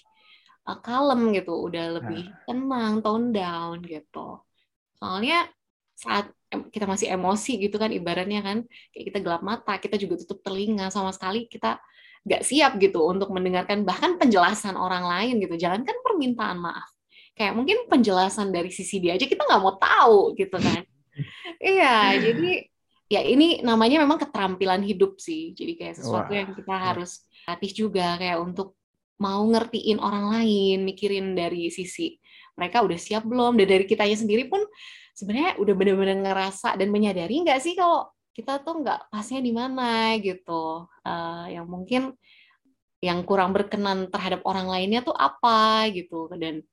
uh, 0.66 0.80
kalem 0.82 1.36
gitu, 1.38 1.54
udah 1.54 2.02
lebih 2.02 2.24
tenang, 2.50 3.04
tone 3.04 3.30
down 3.30 3.84
gitu. 3.86 4.42
Soalnya 4.98 5.48
saat 5.94 6.32
kita 6.74 6.90
masih 6.90 7.14
emosi 7.14 7.62
gitu 7.62 7.78
kan 7.78 7.94
ibaratnya 7.94 8.42
kan 8.42 8.66
kayak 8.96 9.06
kita 9.14 9.20
gelap 9.22 9.44
mata, 9.46 9.78
kita 9.78 10.00
juga 10.02 10.18
tutup 10.24 10.42
telinga 10.42 10.90
sama 10.90 11.14
sekali 11.14 11.46
kita 11.46 11.78
nggak 12.24 12.44
siap 12.44 12.80
gitu 12.80 13.04
untuk 13.04 13.30
mendengarkan 13.36 13.84
bahkan 13.84 14.16
penjelasan 14.16 14.80
orang 14.80 15.04
lain 15.04 15.44
gitu. 15.44 15.56
Jangan 15.60 15.84
kan 15.84 15.98
permintaan 16.02 16.58
maaf. 16.60 16.90
Kayak 17.34 17.54
mungkin 17.58 17.78
penjelasan 17.90 18.54
dari 18.54 18.70
sisi 18.70 19.02
dia 19.02 19.18
aja 19.18 19.26
kita 19.26 19.42
nggak 19.44 19.62
mau 19.62 19.74
tahu 19.82 20.38
gitu 20.38 20.54
kan 20.62 20.86
iya, 21.62 22.18
jadi 22.18 22.66
ya 23.10 23.22
ini 23.22 23.62
namanya 23.62 24.02
memang 24.02 24.18
keterampilan 24.18 24.82
hidup 24.82 25.22
sih. 25.22 25.54
Jadi 25.54 25.78
kayak 25.78 25.96
sesuatu 26.02 26.32
Wah. 26.34 26.38
yang 26.42 26.50
kita 26.58 26.76
harus 26.76 27.26
latih 27.46 27.72
juga 27.72 28.18
kayak 28.18 28.40
untuk 28.42 28.78
mau 29.22 29.44
ngertiin 29.46 30.02
orang 30.02 30.34
lain, 30.34 30.84
mikirin 30.84 31.38
dari 31.38 31.70
sisi 31.70 32.18
mereka 32.54 32.86
udah 32.86 33.00
siap 33.00 33.26
belum, 33.26 33.58
dan 33.58 33.68
dari 33.70 33.86
kitanya 33.86 34.18
sendiri 34.18 34.50
pun 34.50 34.62
sebenarnya 35.14 35.62
udah 35.62 35.74
benar-benar 35.78 36.18
ngerasa 36.22 36.74
dan 36.78 36.90
menyadari 36.90 37.46
nggak 37.46 37.62
sih 37.62 37.78
kalau 37.78 38.10
kita 38.34 38.60
tuh 38.66 38.82
nggak 38.82 39.14
pasnya 39.14 39.40
di 39.46 39.54
mana 39.54 40.18
gitu, 40.18 40.90
uh, 41.06 41.46
yang 41.48 41.70
mungkin 41.70 42.18
yang 43.04 43.20
kurang 43.28 43.52
berkenan 43.52 44.08
terhadap 44.08 44.48
orang 44.48 44.72
lainnya 44.72 45.04
tuh 45.04 45.12
apa 45.12 45.92
gitu 45.92 46.32
dan 46.40 46.64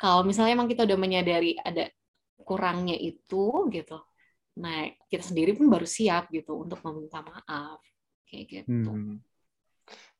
kalau 0.00 0.24
misalnya 0.24 0.56
emang 0.56 0.64
kita 0.64 0.88
udah 0.88 0.96
menyadari 0.96 1.60
ada 1.60 1.92
kurangnya 2.40 2.96
itu 2.96 3.68
gitu 3.68 4.00
nah 4.56 4.88
kita 5.12 5.20
sendiri 5.20 5.52
pun 5.52 5.68
baru 5.68 5.84
siap 5.84 6.32
gitu 6.32 6.56
untuk 6.56 6.80
meminta 6.88 7.20
maaf 7.20 7.84
kayak 8.24 8.44
gitu 8.48 8.92
hmm. 8.92 9.20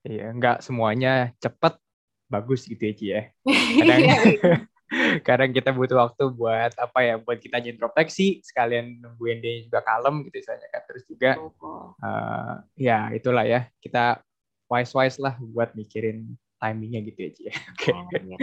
iya 0.04 0.36
nggak 0.36 0.60
semuanya 0.60 1.32
cepat 1.40 1.80
bagus 2.28 2.68
gitu 2.68 2.80
ya 2.84 2.92
Ci 2.92 3.06
ya 3.08 3.22
kadang 3.80 4.00
iya, 4.04 4.16
iya. 4.36 4.56
Kadang 5.28 5.50
kita 5.50 5.72
butuh 5.72 5.98
waktu 6.08 6.24
buat 6.32 6.72
apa 6.76 6.98
ya 7.00 7.14
buat 7.18 7.38
kita 7.40 7.62
introspeksi 7.64 8.44
sekalian 8.44 9.00
nungguin 9.00 9.38
dia 9.40 9.64
juga 9.64 9.80
kalem 9.84 10.24
gitu 10.28 10.42
misalnya 10.44 10.68
kan 10.68 10.82
terus 10.84 11.02
juga 11.08 11.30
uh, 12.02 12.54
ya 12.76 13.10
itulah 13.16 13.44
ya 13.44 13.68
kita 13.80 14.20
wise 14.68 14.92
wise 14.92 15.18
lah 15.20 15.36
buat 15.40 15.72
mikirin 15.76 16.36
timingnya 16.62 17.00
gitu 17.10 17.18
ya 17.26 17.30
Ci 17.34 17.42
ya. 17.48 17.54
oke 17.58 17.74
okay. 17.74 17.92
oh, 17.92 18.22
iya. 18.22 18.36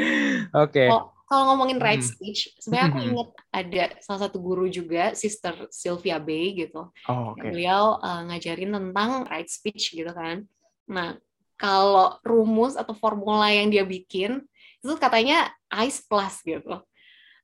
okay. 0.52 0.88
oh, 0.92 1.04
kalau 1.30 1.54
ngomongin 1.54 1.78
right 1.78 2.02
hmm. 2.02 2.10
speech, 2.10 2.50
sebenarnya 2.58 2.90
aku 2.90 3.00
ingat 3.06 3.30
ada 3.54 3.84
salah 4.02 4.22
satu 4.26 4.42
guru 4.42 4.66
juga, 4.66 5.14
Sister 5.14 5.70
Sylvia 5.70 6.18
Bay 6.18 6.58
gitu. 6.58 6.90
Oh, 7.06 7.38
okay. 7.38 7.54
Beliau 7.54 8.02
uh, 8.02 8.26
ngajarin 8.26 8.74
tentang 8.74 9.30
right 9.30 9.46
speech 9.46 9.94
gitu 9.94 10.10
kan. 10.10 10.50
Nah, 10.90 11.22
kalau 11.54 12.18
rumus 12.26 12.74
atau 12.74 12.98
formula 12.98 13.46
yang 13.54 13.70
dia 13.70 13.86
bikin 13.86 14.42
itu 14.80 14.94
katanya 14.96 15.52
ICE 15.72 16.00
plus 16.08 16.36
gitu. 16.44 16.76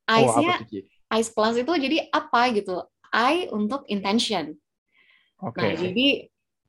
ICE-nya 0.06 0.56
oh, 0.62 1.16
ICE 1.18 1.32
plus 1.34 1.56
itu 1.60 1.72
jadi 1.76 1.98
apa 2.14 2.42
gitu? 2.56 2.86
I 3.12 3.48
untuk 3.52 3.88
intention. 3.88 4.56
Okay. 5.40 5.62
Nah, 5.62 5.74
jadi 5.76 6.08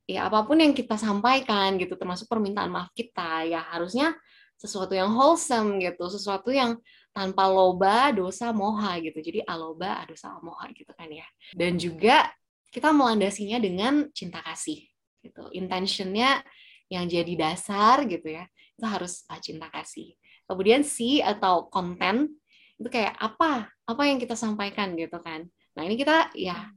ya 0.07 0.31
apa 0.31 0.47
pun 0.47 0.63
yang 0.63 0.71
kita 0.71 0.95
sampaikan 0.95 1.75
gitu 1.83 1.99
termasuk 1.99 2.31
permintaan 2.31 2.71
maaf 2.71 2.95
kita 2.95 3.43
ya 3.47 3.63
harusnya 3.75 4.15
sesuatu 4.57 4.97
yang 4.97 5.13
wholesome 5.13 5.77
gitu, 5.83 6.09
sesuatu 6.09 6.49
yang 6.49 6.81
tanpa 7.13 7.45
loba 7.49 8.13
dosa 8.13 8.51
moha 8.57 8.97
gitu. 9.05 9.21
Jadi 9.21 9.45
aloba 9.45 10.05
dosa 10.09 10.33
moha 10.41 10.69
gitu 10.73 10.91
kan 10.97 11.09
ya. 11.13 11.27
Dan 11.53 11.77
juga 11.77 12.33
kita 12.73 12.93
melandasinya 12.93 13.61
dengan 13.61 14.09
cinta 14.17 14.41
kasih 14.41 14.81
gitu. 15.21 15.45
Intentionnya 15.53 16.41
yang 16.89 17.05
jadi 17.05 17.33
dasar 17.37 18.09
gitu 18.09 18.33
ya. 18.33 18.49
Itu 18.77 18.85
harus 18.89 19.25
ah, 19.29 19.41
cinta 19.41 19.69
kasih. 19.69 20.17
Kemudian 20.47 20.83
si 20.87 21.21
atau 21.21 21.67
konten 21.67 22.31
itu 22.79 22.89
kayak 22.89 23.15
apa? 23.19 23.71
Apa 23.87 24.03
yang 24.07 24.19
kita 24.19 24.35
sampaikan 24.35 24.95
gitu 24.95 25.19
kan. 25.23 25.47
Nah, 25.75 25.83
ini 25.85 25.99
kita 25.99 26.33
ya 26.35 26.71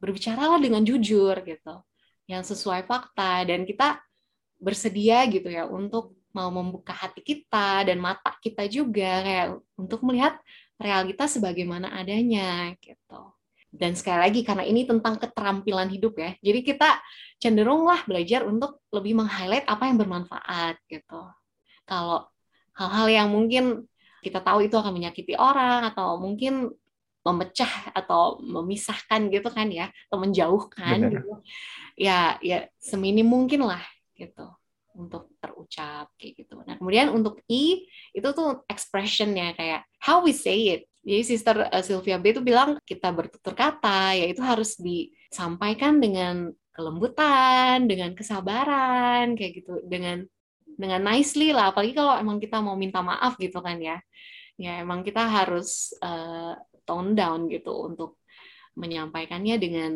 berbicaralah 0.00 0.58
dengan 0.58 0.82
jujur 0.82 1.36
gitu. 1.44 1.74
Yang 2.26 2.56
sesuai 2.56 2.88
fakta 2.88 3.44
dan 3.44 3.68
kita 3.68 4.00
bersedia 4.60 5.24
gitu 5.28 5.48
ya 5.48 5.64
untuk 5.64 6.16
mau 6.30 6.52
membuka 6.52 6.94
hati 6.94 7.24
kita 7.24 7.82
dan 7.82 7.98
mata 7.98 8.36
kita 8.38 8.70
juga 8.70 9.24
kayak 9.24 9.48
untuk 9.74 10.00
melihat 10.06 10.38
realitas 10.78 11.34
sebagaimana 11.36 11.90
adanya 11.96 12.70
gitu. 12.78 13.34
Dan 13.70 13.94
sekali 13.94 14.18
lagi 14.18 14.40
karena 14.42 14.66
ini 14.66 14.82
tentang 14.82 15.14
keterampilan 15.18 15.86
hidup 15.90 16.18
ya. 16.18 16.34
Jadi 16.42 16.60
kita 16.66 16.98
cenderunglah 17.38 18.02
belajar 18.02 18.42
untuk 18.42 18.82
lebih 18.90 19.14
meng-highlight 19.22 19.66
apa 19.66 19.86
yang 19.86 19.98
bermanfaat 19.98 20.74
gitu. 20.90 21.22
Kalau 21.86 22.26
hal-hal 22.80 23.06
yang 23.12 23.28
mungkin 23.28 23.84
kita 24.24 24.40
tahu 24.40 24.64
itu 24.64 24.76
akan 24.76 24.92
menyakiti 24.96 25.36
orang 25.36 25.92
atau 25.92 26.16
mungkin 26.16 26.72
memecah 27.20 27.92
atau 27.92 28.40
memisahkan 28.40 29.28
gitu 29.28 29.52
kan 29.52 29.68
ya 29.68 29.92
atau 30.08 30.18
menjauhkan 30.24 30.96
Benar. 31.04 31.12
gitu. 31.20 31.32
Ya 32.00 32.40
ya 32.40 32.64
seminim 32.80 33.28
mungkin 33.28 33.68
lah 33.68 33.84
gitu 34.16 34.48
untuk 34.96 35.28
terucap 35.38 36.08
kayak 36.16 36.44
gitu. 36.44 36.60
Nah, 36.64 36.80
kemudian 36.80 37.12
untuk 37.12 37.44
I 37.46 37.84
itu 38.16 38.28
tuh 38.32 38.64
expressionnya 38.66 39.52
kayak 39.52 39.84
how 40.00 40.24
we 40.24 40.32
say 40.32 40.80
it. 40.80 40.82
Jadi 41.00 41.22
Sister 41.24 41.56
uh, 41.64 41.84
Sylvia 41.84 42.20
B 42.20 42.32
itu 42.32 42.44
bilang 42.44 42.76
kita 42.84 43.08
bertutur 43.12 43.56
kata 43.56 44.16
ya 44.16 44.26
itu 44.28 44.40
harus 44.44 44.76
disampaikan 44.76 45.96
dengan 45.96 46.52
kelembutan, 46.76 47.88
dengan 47.88 48.12
kesabaran 48.16 49.36
kayak 49.36 49.52
gitu, 49.64 49.80
dengan 49.84 50.24
dengan 50.80 51.04
nicely 51.04 51.52
lah. 51.52 51.76
Apalagi 51.76 51.92
kalau 51.92 52.16
emang 52.16 52.40
kita 52.40 52.64
mau 52.64 52.74
minta 52.80 53.04
maaf 53.04 53.36
gitu 53.36 53.60
kan 53.60 53.76
ya. 53.76 54.00
Ya 54.56 54.80
emang 54.80 55.04
kita 55.04 55.20
harus 55.28 55.92
uh, 56.00 56.56
tone 56.88 57.12
down 57.12 57.52
gitu 57.52 57.92
untuk 57.92 58.16
menyampaikannya 58.80 59.60
dengan 59.60 59.92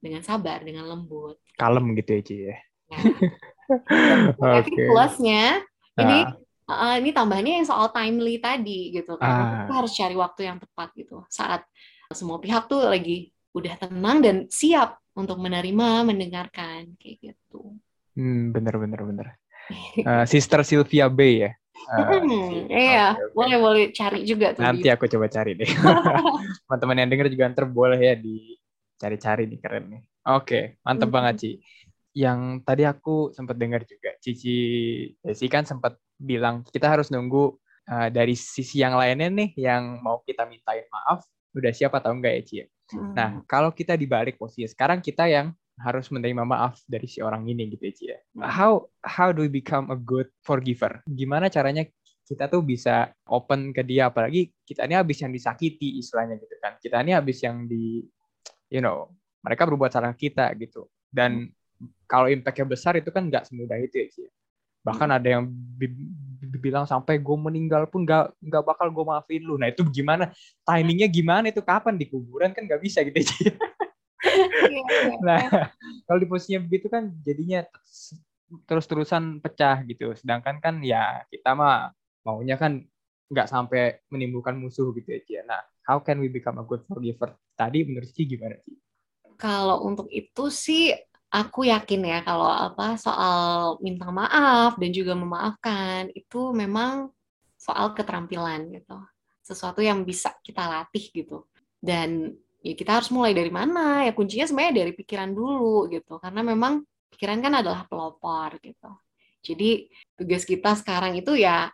dengan 0.00 0.22
sabar, 0.24 0.64
dengan 0.64 0.88
lembut. 0.88 1.36
Kalem 1.60 1.92
gitu 2.00 2.10
ya, 2.16 2.22
Ci 2.24 2.36
ya. 2.40 2.56
Nah, 3.66 4.62
okay. 4.62 4.86
plusnya 4.86 5.58
ini 5.98 6.22
uh, 6.70 6.94
ini 7.02 7.10
tambahnya 7.10 7.58
yang 7.58 7.66
soal 7.66 7.90
timely 7.90 8.38
tadi 8.38 8.94
gitu 8.94 9.18
kan. 9.18 9.26
Ah. 9.26 9.50
Kita 9.66 9.72
harus 9.82 9.92
cari 9.98 10.14
waktu 10.14 10.40
yang 10.46 10.62
tepat 10.62 10.94
gitu. 10.94 11.26
Saat 11.26 11.66
semua 12.14 12.38
pihak 12.38 12.70
tuh 12.70 12.86
lagi 12.86 13.34
udah 13.50 13.74
tenang 13.74 14.22
dan 14.22 14.36
siap 14.46 15.02
untuk 15.18 15.42
menerima, 15.42 16.06
mendengarkan 16.06 16.94
kayak 16.94 17.34
gitu. 17.34 17.74
Hmm, 18.14 18.54
bener 18.54 18.78
bener 18.78 19.00
bener. 19.02 19.26
Uh, 20.02 20.24
Sister 20.28 20.62
Sylvia 20.62 21.10
B 21.10 21.46
ya. 21.46 21.50
Uh, 21.86 22.18
hmm, 22.18 22.66
iya, 22.66 23.14
okay, 23.14 23.22
okay. 23.22 23.34
boleh 23.34 23.56
boleh 23.62 23.84
cari 23.94 24.26
juga 24.26 24.50
tuh. 24.54 24.62
Nanti 24.66 24.90
aku 24.90 25.06
coba 25.06 25.30
cari 25.30 25.54
deh. 25.54 25.70
Teman-teman 26.66 26.98
yang 26.98 27.10
denger 27.14 27.28
juga 27.30 27.44
ntar 27.54 27.66
boleh 27.70 27.98
ya 28.02 28.14
dicari-cari 28.18 29.46
nih 29.46 29.58
keren 29.62 29.84
nih. 29.94 30.02
Oke, 30.26 30.42
okay, 30.42 30.64
mantep 30.82 31.06
hmm. 31.06 31.14
banget 31.14 31.34
Ci 31.38 31.50
yang 32.16 32.64
tadi 32.64 32.88
aku 32.88 33.28
sempat 33.36 33.60
dengar 33.60 33.84
juga 33.84 34.16
Cici 34.24 34.56
Desi 35.20 35.52
kan 35.52 35.68
sempat 35.68 36.00
bilang 36.16 36.64
kita 36.64 36.88
harus 36.88 37.12
nunggu 37.12 37.60
uh, 37.92 38.08
dari 38.08 38.32
sisi 38.32 38.80
yang 38.80 38.96
lainnya 38.96 39.28
nih 39.28 39.52
yang 39.60 40.00
mau 40.00 40.24
kita 40.24 40.48
mintain 40.48 40.88
maaf 40.88 41.28
udah 41.52 41.72
siap 41.76 41.92
atau 41.92 42.16
enggak 42.16 42.40
ya 42.40 42.42
Ci 42.42 42.54
ya? 42.64 42.66
Hmm. 42.96 43.12
Nah 43.12 43.28
kalau 43.44 43.68
kita 43.68 44.00
dibalik 44.00 44.40
posisi 44.40 44.64
sekarang 44.64 45.04
kita 45.04 45.28
yang 45.28 45.52
harus 45.76 46.08
menerima 46.08 46.42
maaf 46.48 46.80
dari 46.88 47.04
si 47.04 47.20
orang 47.20 47.44
ini 47.48 47.68
gitu 47.76 47.84
ya 47.84 48.16
ya. 48.16 48.18
Hmm. 48.36 48.42
How 48.48 48.72
how 49.04 49.28
do 49.32 49.44
we 49.44 49.50
become 49.52 49.92
a 49.92 49.98
good 49.98 50.28
forgiver? 50.40 51.04
Gimana 51.04 51.52
caranya 51.52 51.84
kita 52.26 52.50
tuh 52.50 52.64
bisa 52.64 53.12
open 53.28 53.70
ke 53.70 53.86
dia 53.86 54.10
apalagi 54.10 54.50
kita 54.66 54.88
ini 54.88 54.98
habis 54.98 55.20
yang 55.22 55.30
disakiti 55.30 56.00
istilahnya 56.00 56.40
gitu 56.40 56.56
kan. 56.58 56.80
Kita 56.80 57.00
ini 57.04 57.12
habis 57.12 57.38
yang 57.44 57.68
di 57.68 58.02
you 58.72 58.80
know 58.80 59.12
mereka 59.44 59.68
berbuat 59.68 59.92
salah 59.92 60.16
kita 60.16 60.50
gitu 60.58 60.88
dan 61.12 61.46
hmm 61.46 61.56
kalau 62.06 62.30
impactnya 62.30 62.66
besar 62.66 62.94
itu 62.96 63.10
kan 63.10 63.26
nggak 63.26 63.44
semudah 63.50 63.78
itu 63.82 63.96
ya 64.00 64.06
sih. 64.08 64.26
Bahkan 64.86 65.08
ada 65.10 65.28
yang 65.28 65.50
bilang 66.62 66.86
sampai 66.86 67.18
gue 67.18 67.36
meninggal 67.36 67.90
pun 67.90 68.06
nggak 68.06 68.38
nggak 68.38 68.62
bakal 68.62 68.86
gue 68.94 69.04
maafin 69.04 69.42
lu. 69.42 69.58
Nah 69.58 69.68
itu 69.68 69.82
gimana? 69.90 70.30
Timingnya 70.62 71.10
gimana 71.10 71.50
itu 71.50 71.60
kapan 71.60 71.98
di 71.98 72.06
kuburan 72.06 72.54
kan 72.54 72.64
nggak 72.64 72.80
bisa 72.80 73.02
gitu 73.02 73.20
sih. 73.20 73.50
Iya, 74.36 74.82
iya. 74.84 75.16
nah 75.26 75.40
kalau 76.04 76.18
di 76.20 76.28
posisinya 76.28 76.60
begitu 76.64 76.86
kan 76.92 77.10
jadinya 77.24 77.64
terus-terusan 78.66 79.42
pecah 79.42 79.82
gitu. 79.88 80.14
Sedangkan 80.14 80.62
kan 80.62 80.78
ya 80.84 81.26
kita 81.32 81.56
mah 81.56 81.90
maunya 82.22 82.54
kan 82.58 82.82
nggak 83.26 83.50
sampai 83.50 84.02
menimbulkan 84.10 84.54
musuh 84.54 84.94
gitu 84.94 85.18
ya. 85.26 85.42
Nah, 85.42 85.62
how 85.82 85.98
can 85.98 86.22
we 86.22 86.30
become 86.30 86.62
a 86.62 86.64
good 86.66 86.82
forgiver? 86.86 87.34
Tadi 87.58 87.82
menurut 87.82 88.10
sih 88.10 88.26
gimana 88.26 88.54
sih? 88.62 88.76
Kalau 89.36 89.84
untuk 89.84 90.06
itu 90.14 90.48
sih 90.48 90.94
aku 91.28 91.66
yakin 91.66 92.06
ya 92.06 92.18
kalau 92.22 92.46
apa 92.48 92.96
soal 92.96 93.76
minta 93.82 94.08
maaf 94.08 94.78
dan 94.78 94.90
juga 94.94 95.12
memaafkan 95.18 96.08
itu 96.14 96.54
memang 96.54 97.10
soal 97.58 97.92
keterampilan 97.92 98.70
gitu 98.72 98.96
sesuatu 99.42 99.82
yang 99.82 100.06
bisa 100.06 100.32
kita 100.40 100.64
latih 100.64 101.10
gitu 101.10 101.44
dan 101.82 102.32
ya 102.66 102.74
kita 102.74 102.98
harus 102.98 103.10
mulai 103.14 103.30
dari 103.30 103.52
mana? 103.54 104.02
Ya 104.02 104.10
kuncinya 104.10 104.46
sebenarnya 104.50 104.82
dari 104.82 104.92
pikiran 104.98 105.30
dulu 105.30 105.86
gitu. 105.86 106.18
Karena 106.18 106.42
memang 106.42 106.82
pikiran 107.14 107.38
kan 107.38 107.52
adalah 107.62 107.86
pelopor 107.86 108.58
gitu. 108.58 108.90
Jadi 109.46 109.86
tugas 110.18 110.42
kita 110.42 110.74
sekarang 110.74 111.14
itu 111.14 111.38
ya 111.38 111.70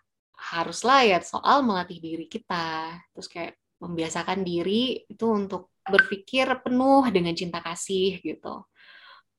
haruslah 0.52 1.08
ya 1.08 1.18
soal 1.24 1.64
melatih 1.64 1.96
diri 1.96 2.28
kita. 2.28 2.92
Terus 3.16 3.28
kayak 3.32 3.56
membiasakan 3.80 4.44
diri 4.44 5.08
itu 5.08 5.24
untuk 5.32 5.72
berpikir 5.82 6.46
penuh 6.60 7.08
dengan 7.08 7.32
cinta 7.32 7.64
kasih 7.64 8.20
gitu. 8.20 8.68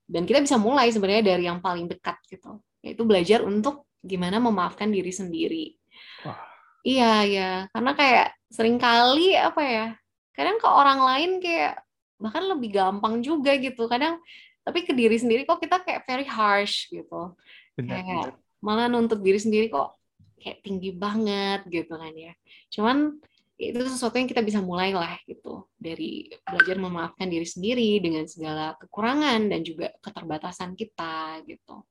Dan 0.04 0.26
kita 0.26 0.42
bisa 0.42 0.58
mulai 0.58 0.90
sebenarnya 0.90 1.38
dari 1.38 1.46
yang 1.46 1.62
paling 1.62 1.86
dekat 1.86 2.18
gitu. 2.28 2.60
Yaitu 2.82 3.06
belajar 3.06 3.46
untuk 3.46 3.86
gimana 4.02 4.42
memaafkan 4.42 4.90
diri 4.90 5.14
sendiri. 5.14 5.78
Wah. 6.26 6.42
iya 6.84 7.24
ya. 7.30 7.50
Karena 7.70 7.94
kayak 7.94 8.28
sering 8.50 8.82
kali 8.82 9.38
apa 9.38 9.62
ya 9.64 9.88
kadang 10.34 10.58
ke 10.58 10.68
orang 10.68 11.00
lain 11.02 11.32
kayak 11.40 11.82
bahkan 12.22 12.44
lebih 12.46 12.70
gampang 12.74 13.22
juga 13.22 13.56
gitu. 13.58 13.86
Kadang 13.88 14.20
tapi 14.64 14.88
ke 14.88 14.96
diri 14.96 15.18
sendiri 15.20 15.44
kok 15.44 15.60
kita 15.60 15.82
kayak 15.82 16.06
very 16.08 16.28
harsh 16.28 16.90
gitu. 16.90 17.36
Benar, 17.78 17.90
kayak 18.00 18.26
benar. 18.34 18.62
malah 18.64 18.88
nuntut 18.88 19.20
diri 19.20 19.40
sendiri 19.40 19.68
kok 19.70 19.98
kayak 20.40 20.62
tinggi 20.62 20.92
banget 20.96 21.66
gitu 21.68 21.94
kan 21.96 22.14
ya. 22.14 22.34
Cuman 22.72 23.18
itu 23.54 23.80
sesuatu 23.86 24.18
yang 24.18 24.28
kita 24.28 24.42
bisa 24.44 24.60
mulai 24.60 24.92
lah 24.92 25.16
gitu. 25.30 25.68
Dari 25.78 26.32
belajar 26.44 26.76
memaafkan 26.80 27.28
diri 27.30 27.48
sendiri 27.48 28.02
dengan 28.04 28.28
segala 28.28 28.76
kekurangan 28.80 29.52
dan 29.52 29.62
juga 29.64 29.94
keterbatasan 30.04 30.76
kita 30.76 31.44
gitu. 31.48 31.86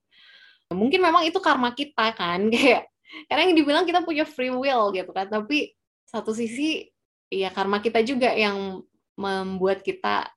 Mungkin 0.73 1.05
memang 1.05 1.29
itu 1.29 1.37
karma 1.41 1.77
kita 1.77 2.17
kan 2.17 2.49
kayak 2.53 2.93
karena 3.29 3.43
yang 3.49 3.57
dibilang 3.57 3.85
kita 3.85 4.01
punya 4.01 4.25
free 4.25 4.53
will 4.53 4.89
gitu 4.97 5.13
kan 5.13 5.29
tapi 5.29 5.77
satu 6.09 6.33
sisi 6.33 6.92
ya 7.33 7.49
karma 7.49 7.81
kita 7.81 8.05
juga 8.05 8.29
yang 8.37 8.85
membuat 9.17 9.81
kita 9.81 10.29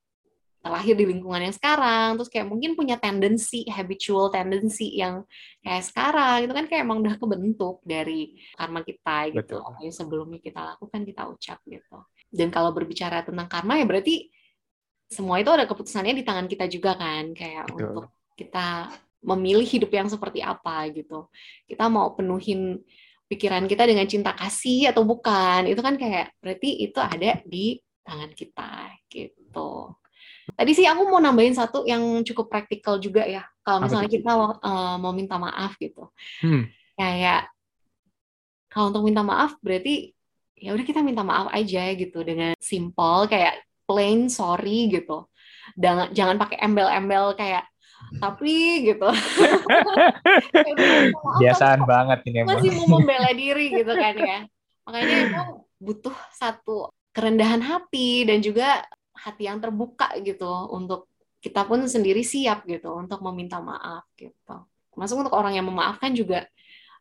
terlahir 0.65 0.97
di 0.97 1.05
lingkungan 1.05 1.45
yang 1.45 1.53
sekarang. 1.53 2.17
Terus 2.17 2.29
kayak 2.33 2.47
mungkin 2.49 2.73
punya 2.73 2.97
tendensi 2.97 3.69
habitual 3.69 4.33
tendensi 4.33 4.97
yang 4.97 5.21
kayak 5.61 5.85
sekarang. 5.85 6.49
Itu 6.49 6.53
kan 6.57 6.65
kayak 6.65 6.81
emang 6.81 7.05
udah 7.05 7.15
kebentuk 7.21 7.85
dari 7.85 8.33
karma 8.57 8.81
kita 8.81 9.29
gitu. 9.29 9.61
Apa 9.61 9.77
yang 9.85 9.93
sebelumnya 9.93 10.41
kita 10.41 10.65
lakukan 10.73 11.05
kita 11.05 11.29
ucap 11.29 11.59
gitu. 11.69 12.01
Dan 12.33 12.49
kalau 12.49 12.73
berbicara 12.73 13.21
tentang 13.21 13.45
karma 13.45 13.77
ya 13.77 13.85
berarti 13.85 14.33
semua 15.05 15.37
itu 15.37 15.53
ada 15.53 15.69
keputusannya 15.69 16.17
di 16.17 16.25
tangan 16.25 16.49
kita 16.49 16.65
juga 16.65 16.97
kan. 16.97 17.37
Kayak 17.37 17.69
Betul. 17.69 17.85
untuk 17.85 18.05
kita 18.33 18.89
memilih 19.21 19.69
hidup 19.69 19.93
yang 19.93 20.09
seperti 20.09 20.41
apa 20.41 20.89
gitu. 20.89 21.29
Kita 21.69 21.93
mau 21.93 22.17
penuhin 22.17 22.81
pikiran 23.25 23.65
kita 23.65 23.83
dengan 23.89 24.05
cinta 24.05 24.31
kasih 24.33 24.93
atau 24.93 25.03
bukan. 25.03 25.65
Itu 25.69 25.81
kan 25.81 25.97
kayak 25.97 26.35
berarti 26.39 26.69
itu 26.85 26.99
ada 27.01 27.41
di 27.45 27.79
tangan 28.05 28.31
kita 28.31 28.93
gitu. 29.09 29.93
Tadi 30.53 30.71
sih 30.77 30.85
aku 30.85 31.09
mau 31.09 31.17
nambahin 31.17 31.57
satu 31.57 31.89
yang 31.89 32.21
cukup 32.21 32.53
praktikal 32.53 33.01
juga 33.01 33.25
ya. 33.25 33.41
Kalau 33.65 33.81
misalnya 33.81 34.09
kita 34.13 34.31
uh, 34.37 34.95
mau 35.01 35.09
minta 35.09 35.41
maaf 35.41 35.73
gitu. 35.81 36.09
Hmm. 36.41 36.69
kayak 36.95 37.51
kalau 38.71 38.87
untuk 38.87 39.03
minta 39.03 39.19
maaf 39.19 39.59
berarti 39.59 40.15
ya 40.55 40.71
udah 40.71 40.85
kita 40.87 41.03
minta 41.03 41.27
maaf 41.27 41.51
aja 41.51 41.91
gitu 41.91 42.23
dengan 42.23 42.55
simple 42.55 43.27
kayak 43.27 43.65
plain 43.83 44.31
sorry 44.31 44.87
gitu. 44.87 45.27
Jangan 45.75 46.13
jangan 46.13 46.35
pakai 46.39 46.61
embel-embel 46.61 47.35
kayak 47.35 47.65
tapi 48.17 48.85
gitu. 48.91 49.09
Biasaan 51.41 51.83
banget 51.83 52.19
ini 52.29 52.43
emang. 52.43 52.59
masih 52.59 52.71
mau 52.77 52.99
membela 52.99 53.31
diri 53.31 53.71
gitu 53.73 53.93
kan 53.93 54.15
ya. 54.15 54.39
Makanya 54.85 55.15
emang 55.29 55.49
butuh 55.81 56.15
satu 56.33 56.89
kerendahan 57.15 57.63
hati 57.63 58.27
dan 58.27 58.43
juga 58.43 58.83
hati 59.15 59.47
yang 59.47 59.63
terbuka 59.63 60.11
gitu 60.21 60.49
untuk 60.71 61.07
kita 61.39 61.63
pun 61.63 61.85
sendiri 61.85 62.25
siap 62.25 62.65
gitu 62.65 62.93
untuk 62.97 63.21
meminta 63.21 63.61
maaf 63.61 64.05
gitu. 64.17 64.65
Masuk 64.97 65.27
untuk 65.27 65.35
orang 65.35 65.55
yang 65.55 65.67
memaafkan 65.67 66.15
juga 66.15 66.47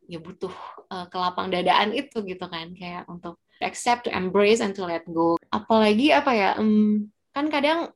ya 0.04 0.20
butuh 0.20 0.52
uh, 0.92 1.08
kelapang 1.08 1.48
dadaan 1.48 1.96
itu 1.96 2.20
gitu 2.22 2.44
kan. 2.46 2.72
Kayak 2.76 3.08
untuk 3.08 3.40
accept 3.64 4.06
to 4.06 4.10
embrace 4.12 4.60
and 4.60 4.76
to 4.76 4.84
let 4.84 5.04
go. 5.08 5.40
Apalagi 5.48 6.12
apa 6.12 6.30
ya 6.36 6.50
um, 6.60 7.08
kan 7.32 7.48
kadang 7.48 7.90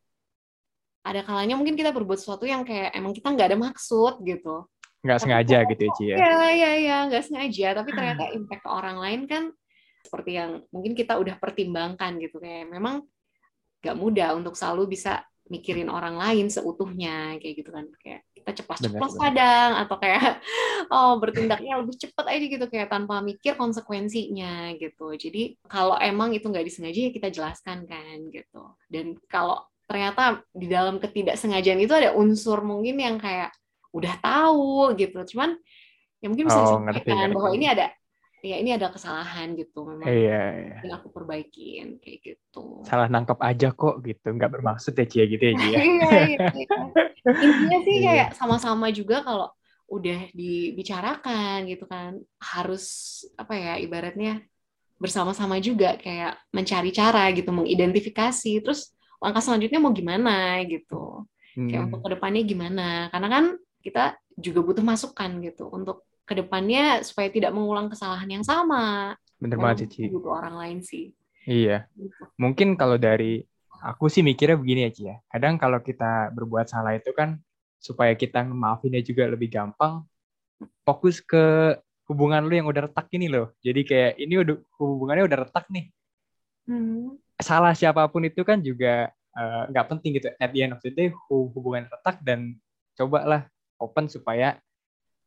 ada 1.09 1.21
kalanya 1.25 1.57
mungkin 1.57 1.75
kita 1.75 1.91
berbuat 1.91 2.21
sesuatu 2.21 2.45
yang 2.45 2.63
kayak 2.69 2.93
emang 2.93 3.17
kita 3.17 3.33
nggak 3.33 3.49
ada 3.55 3.59
maksud 3.59 4.21
gitu. 4.23 4.69
Nggak 5.01 5.19
sengaja 5.25 5.59
gitu 5.65 5.83
ya 5.83 5.91
Ci 5.97 6.05
ya? 6.05 6.17
Ya 6.19 6.39
ya 6.53 6.73
ya 6.77 6.97
nggak 7.09 7.25
sengaja. 7.25 7.69
Tapi 7.81 7.91
ternyata 7.95 8.25
impact 8.35 8.63
ke 8.67 8.71
orang 8.71 8.97
lain 9.01 9.21
kan 9.25 9.45
seperti 10.05 10.31
yang 10.37 10.63
mungkin 10.75 10.93
kita 10.93 11.17
udah 11.17 11.41
pertimbangkan 11.41 12.21
gitu. 12.21 12.43
Kayak 12.43 12.69
memang 12.69 13.07
nggak 13.81 13.97
mudah 13.97 14.35
untuk 14.35 14.59
selalu 14.59 14.99
bisa 14.99 15.23
mikirin 15.49 15.89
orang 15.89 16.21
lain 16.21 16.53
seutuhnya 16.53 17.41
kayak 17.41 17.55
gitu 17.63 17.71
kan. 17.73 17.87
Kayak 18.03 18.27
kita 18.37 18.51
ceplas-ceplos 18.59 19.15
kadang 19.17 19.71
atau 19.81 19.97
kayak 19.97 20.45
oh 20.95 21.17
bertindaknya 21.23 21.79
lebih 21.81 21.95
cepat 21.95 22.27
aja 22.35 22.45
gitu. 22.45 22.67
Kayak 22.69 22.91
tanpa 22.91 23.23
mikir 23.23 23.55
konsekuensinya 23.55 24.77
gitu. 24.77 25.15
Jadi 25.15 25.57
kalau 25.71 25.95
emang 25.97 26.35
itu 26.35 26.45
nggak 26.51 26.67
disengaja 26.67 27.01
ya 27.07 27.11
kita 27.15 27.29
jelaskan 27.31 27.87
kan 27.87 28.29
gitu. 28.35 28.75
Dan 28.91 29.15
kalau 29.31 29.63
ternyata 29.89 30.45
di 30.53 30.69
dalam 30.69 31.01
ketidaksengajaan 31.01 31.81
itu 31.81 31.95
ada 31.97 32.13
unsur 32.13 32.61
mungkin 32.61 33.01
yang 33.01 33.17
kayak 33.17 33.57
udah 33.89 34.15
tahu 34.21 34.93
gitu 35.01 35.17
cuman 35.35 35.57
ya 36.21 36.29
mungkin 36.29 36.47
bisa 36.53 36.61
oh, 36.61 36.65
disampaikan 36.85 37.33
bahwa 37.33 37.51
ini 37.57 37.67
ada 37.73 37.89
ya 38.39 38.57
ini 38.61 38.71
ada 38.71 38.93
kesalahan 38.95 39.59
gitu 39.59 39.83
memang 39.83 40.07
iya, 40.07 40.43
iya. 40.55 40.77
yang 40.87 41.03
aku 41.03 41.11
perbaikin 41.11 41.99
kayak 41.99 42.19
gitu 42.23 42.85
salah 42.87 43.11
nangkep 43.11 43.41
aja 43.43 43.75
kok 43.75 43.99
gitu 44.05 44.29
nggak 44.31 44.53
bermaksud 44.61 44.95
ya 44.95 45.07
Cia 45.09 45.25
gitu 45.27 45.43
ya 45.43 45.55
Cia 45.59 45.69
iya, 45.83 45.83
iya, 45.83 46.39
iya. 46.55 46.77
intinya 47.35 47.79
sih 47.83 47.97
iya. 47.99 48.05
kayak 48.07 48.29
sama-sama 48.39 48.93
juga 48.95 49.27
kalau 49.27 49.51
udah 49.89 50.31
dibicarakan 50.37 51.65
gitu 51.65 51.89
kan 51.89 52.21
harus 52.39 52.85
apa 53.41 53.57
ya 53.57 53.75
ibaratnya 53.81 54.45
bersama-sama 55.01 55.59
juga 55.59 55.97
kayak 55.97 56.37
mencari 56.53 56.91
cara 56.93 57.31
gitu 57.33 57.51
mengidentifikasi 57.51 58.53
terus 58.63 58.93
langkah 59.19 59.43
selanjutnya 59.43 59.79
mau 59.83 59.93
gimana 59.95 60.63
gitu. 60.67 61.27
Hmm. 61.59 61.67
kayak 61.67 61.83
untuk 61.91 62.01
ke 62.07 62.09
depannya 62.15 62.43
gimana? 62.47 62.89
Karena 63.11 63.29
kan 63.29 63.45
kita 63.83 64.05
juga 64.39 64.61
butuh 64.63 64.85
masukan 64.87 65.31
gitu 65.43 65.67
untuk 65.75 66.07
ke 66.23 66.39
depannya 66.39 67.03
supaya 67.03 67.27
tidak 67.33 67.51
mengulang 67.51 67.91
kesalahan 67.91 68.31
yang 68.31 68.45
sama. 68.47 69.17
Bener 69.43 69.59
banget 69.59 69.91
Cici 69.91 70.07
butuh 70.07 70.39
orang 70.39 70.55
lain 70.55 70.79
sih. 70.87 71.11
Iya. 71.49 71.89
Gitu. 71.97 72.23
mungkin 72.37 72.77
kalau 72.77 73.01
dari 73.01 73.41
aku 73.81 74.13
sih 74.13 74.21
mikirnya 74.21 74.55
begini 74.61 74.87
ya 74.87 74.91
Ci 74.95 75.03
ya. 75.09 75.17
Kadang 75.33 75.59
kalau 75.59 75.81
kita 75.83 76.31
berbuat 76.37 76.71
salah 76.71 76.95
itu 76.95 77.11
kan 77.17 77.41
supaya 77.83 78.15
kita 78.15 78.45
maafinnya 78.45 79.03
juga 79.03 79.27
lebih 79.27 79.51
gampang 79.51 80.05
fokus 80.83 81.23
ke 81.23 81.75
hubungan 82.11 82.45
lu 82.45 82.55
yang 82.55 82.69
udah 82.69 82.87
retak 82.87 83.09
ini 83.15 83.27
loh. 83.27 83.55
Jadi 83.65 83.81
kayak 83.83 84.13
ini 84.21 84.35
udah 84.39 84.57
hubungannya 84.79 85.25
udah 85.27 85.39
retak 85.43 85.67
nih. 85.73 85.87
Hmm 86.69 87.19
salah 87.39 87.73
siapa 87.73 88.03
pun 88.11 88.27
itu 88.27 88.43
kan 88.43 88.59
juga 88.59 89.11
eh, 89.39 89.63
nggak 89.71 89.85
uh, 89.87 89.91
penting 89.95 90.11
gitu. 90.19 90.29
At 90.37 90.51
the 90.51 90.61
end 90.67 90.75
of 90.75 90.83
the 90.83 90.91
day 90.91 91.15
hubungan 91.31 91.87
retak 91.87 92.19
dan 92.23 92.59
cobalah 92.99 93.47
open 93.79 94.11
supaya 94.11 94.59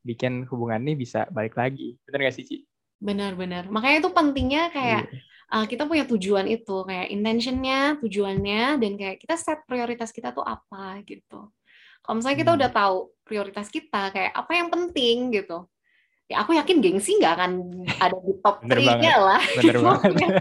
bikin 0.04 0.44
hubungan 0.50 0.82
ini 0.84 0.94
bisa 1.00 1.26
balik 1.32 1.56
lagi. 1.56 1.96
Benar 2.04 2.28
nggak 2.28 2.36
sih 2.36 2.46
Ci? 2.46 2.58
Benar-benar. 3.02 3.72
Makanya 3.72 3.98
itu 4.06 4.10
pentingnya 4.14 4.64
kayak 4.70 5.10
yeah. 5.10 5.56
uh, 5.56 5.66
kita 5.66 5.90
punya 5.90 6.06
tujuan 6.06 6.46
itu, 6.46 6.86
kayak 6.86 7.08
intentionnya, 7.10 7.98
tujuannya, 7.98 8.78
dan 8.78 8.92
kayak 8.94 9.18
kita 9.22 9.36
set 9.40 9.64
prioritas 9.66 10.14
kita 10.14 10.30
tuh 10.36 10.46
apa 10.46 11.02
gitu. 11.08 11.50
Kalau 12.02 12.16
misalnya 12.18 12.40
kita 12.42 12.52
hmm. 12.54 12.60
udah 12.62 12.70
tahu 12.74 12.98
prioritas 13.26 13.68
kita, 13.70 14.10
kayak 14.10 14.34
apa 14.34 14.52
yang 14.58 14.70
penting 14.70 15.34
gitu. 15.34 15.66
Ya 16.30 16.42
aku 16.42 16.56
yakin 16.56 16.80
gengsi 16.80 17.20
nggak 17.20 17.34
akan 17.38 17.52
ada 18.00 18.18
di 18.24 18.34
top 18.40 18.64
3-nya 18.64 19.16
lah. 19.20 19.42
Bener 19.60 19.64
gitu. 19.66 19.80
banget. 19.86 20.34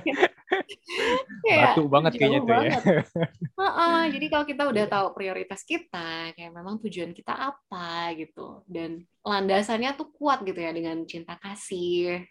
Kayak 1.47 1.75
batu 1.75 1.83
banget 1.87 2.13
kayaknya 2.17 2.41
tuh 2.45 2.63
ya. 2.63 2.79
uh 2.81 3.63
-uh, 3.71 4.01
jadi 4.11 4.27
kalau 4.29 4.45
kita 4.45 4.63
udah 4.69 4.85
tahu 4.87 5.07
prioritas 5.17 5.61
kita, 5.65 6.35
kayak 6.35 6.53
memang 6.53 6.81
tujuan 6.83 7.13
kita 7.17 7.33
apa 7.33 8.13
gitu, 8.17 8.65
dan 8.69 9.05
landasannya 9.25 9.97
tuh 9.97 10.13
kuat 10.15 10.43
gitu 10.45 10.59
ya 10.59 10.73
dengan 10.73 11.03
cinta 11.05 11.37
kasih, 11.41 12.25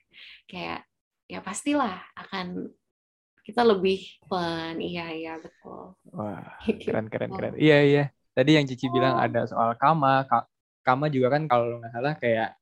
kayak 0.45 0.85
ya 1.29 1.39
pastilah 1.39 2.01
akan 2.17 2.73
kita 3.45 3.65
lebih 3.65 4.05
fun, 4.29 4.77
iya 4.77 5.09
iya 5.09 5.33
betul. 5.41 5.97
Wah 6.13 6.61
gitu. 6.69 6.89
keren 6.93 7.09
keren 7.09 7.33
keren. 7.33 7.53
Iya 7.57 7.77
iya. 7.81 8.03
Tadi 8.37 8.55
yang 8.55 8.65
Cici 8.69 8.87
oh. 8.87 8.93
bilang 8.93 9.17
ada 9.17 9.49
soal 9.49 9.73
kama, 9.75 10.23
kama 10.85 11.09
juga 11.09 11.33
kan 11.33 11.49
kalau 11.49 11.81
nggak 11.81 11.91
salah 11.91 12.13
kayak 12.21 12.59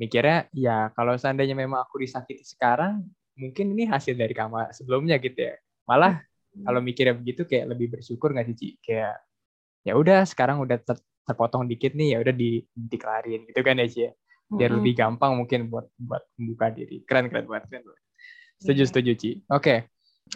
mikirnya 0.00 0.48
ya 0.56 0.88
kalau 0.96 1.12
seandainya 1.20 1.52
memang 1.52 1.84
aku 1.84 2.00
disakiti 2.00 2.40
sekarang 2.40 3.04
mungkin 3.40 3.72
ini 3.72 3.88
hasil 3.88 4.12
dari 4.14 4.36
kama 4.36 4.68
sebelumnya 4.76 5.16
gitu 5.16 5.40
ya 5.40 5.56
malah 5.88 6.20
hmm. 6.20 6.64
kalau 6.68 6.80
mikirnya 6.84 7.16
begitu 7.16 7.48
kayak 7.48 7.72
lebih 7.72 7.98
bersyukur 7.98 8.36
nggak 8.36 8.46
sih 8.52 8.56
Ci? 8.56 8.68
kayak 8.84 9.16
ya 9.82 9.96
udah 9.96 10.28
sekarang 10.28 10.60
udah 10.60 10.76
ter 10.76 11.00
terpotong 11.24 11.64
dikit 11.64 11.96
nih 11.96 12.16
ya 12.16 12.18
udah 12.20 12.34
di 12.34 12.60
dikelarin 12.76 13.48
gitu 13.48 13.60
kan 13.64 13.80
ya 13.80 13.86
Ci 13.88 14.00
ya 14.04 14.12
biar 14.50 14.70
hmm. 14.70 14.78
lebih 14.82 14.92
gampang 14.98 15.32
mungkin 15.40 15.72
buat 15.72 15.88
buat 15.96 16.22
membuka 16.36 16.68
diri 16.74 17.00
keren 17.08 17.32
keren 17.32 17.48
buat 17.48 17.64
keren 17.70 17.82
setuju 18.60 18.82
iya. 18.84 18.88
setuju 18.92 19.12
Ci 19.16 19.30
oke 19.48 19.74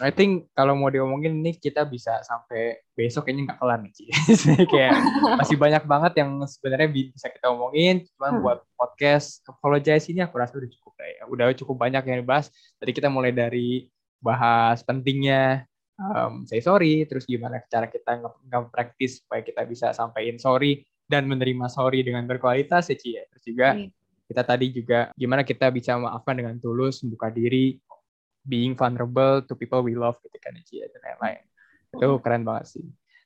I 0.03 0.11
think 0.11 0.51
kalau 0.51 0.75
mau 0.75 0.91
diomongin 0.91 1.39
ini 1.39 1.55
kita 1.55 1.87
bisa 1.87 2.19
sampai 2.27 2.83
besok 2.91 3.27
kayaknya 3.27 3.53
nggak 3.53 3.59
kelar 3.63 3.79
nih 3.79 3.93
Ci. 3.95 4.05
kayak 4.73 4.91
masih 5.39 5.55
banyak 5.55 5.83
banget 5.87 6.13
yang 6.19 6.43
sebenarnya 6.43 6.89
bisa 6.91 7.31
kita 7.31 7.47
omongin. 7.47 8.03
Cuman 8.11 8.31
hmm. 8.35 8.43
buat 8.43 8.59
podcast 8.75 9.39
apologize 9.47 10.11
ini 10.11 10.19
aku 10.19 10.35
rasa 10.35 10.59
udah 10.59 10.67
cukup 10.67 10.93
ya. 10.99 11.23
Udah 11.31 11.45
cukup 11.55 11.75
banyak 11.79 12.03
yang 12.11 12.17
dibahas. 12.27 12.51
Tadi 12.75 12.91
kita 12.91 13.07
mulai 13.07 13.31
dari 13.31 13.87
bahas 14.19 14.83
pentingnya 14.83 15.63
um, 15.99 16.43
say 16.43 16.59
sorry, 16.59 17.07
terus 17.07 17.23
gimana 17.23 17.63
cara 17.71 17.87
kita 17.87 18.19
nge-practice 18.51 19.23
supaya 19.23 19.41
kita 19.45 19.63
bisa 19.63 19.95
sampaikan 19.95 20.35
sorry 20.35 20.83
dan 21.07 21.29
menerima 21.29 21.69
sorry 21.71 22.01
dengan 22.03 22.27
berkualitas 22.27 22.91
ya 22.91 22.97
Ci 22.99 23.09
ya. 23.15 23.23
Terus 23.31 23.43
juga 23.47 23.67
hmm. 23.79 23.89
kita 24.27 24.41
tadi 24.43 24.65
juga 24.75 24.99
gimana 25.15 25.47
kita 25.47 25.71
bisa 25.71 25.95
maafkan 25.95 26.35
dengan 26.35 26.59
tulus, 26.59 26.99
membuka 27.05 27.31
diri, 27.31 27.79
being 28.45 28.77
vulnerable 28.77 29.41
to 29.43 29.57
people 29.57 29.81
we 29.81 29.97
love 29.97 30.15
gitu 30.21 30.37
kan 30.39 30.53
Ci 30.61 30.79
dan 30.79 31.01
lain-lain. 31.01 31.43
Itu 31.97 32.21
keren 32.21 32.45
banget 32.45 32.77
sih. 32.77 32.85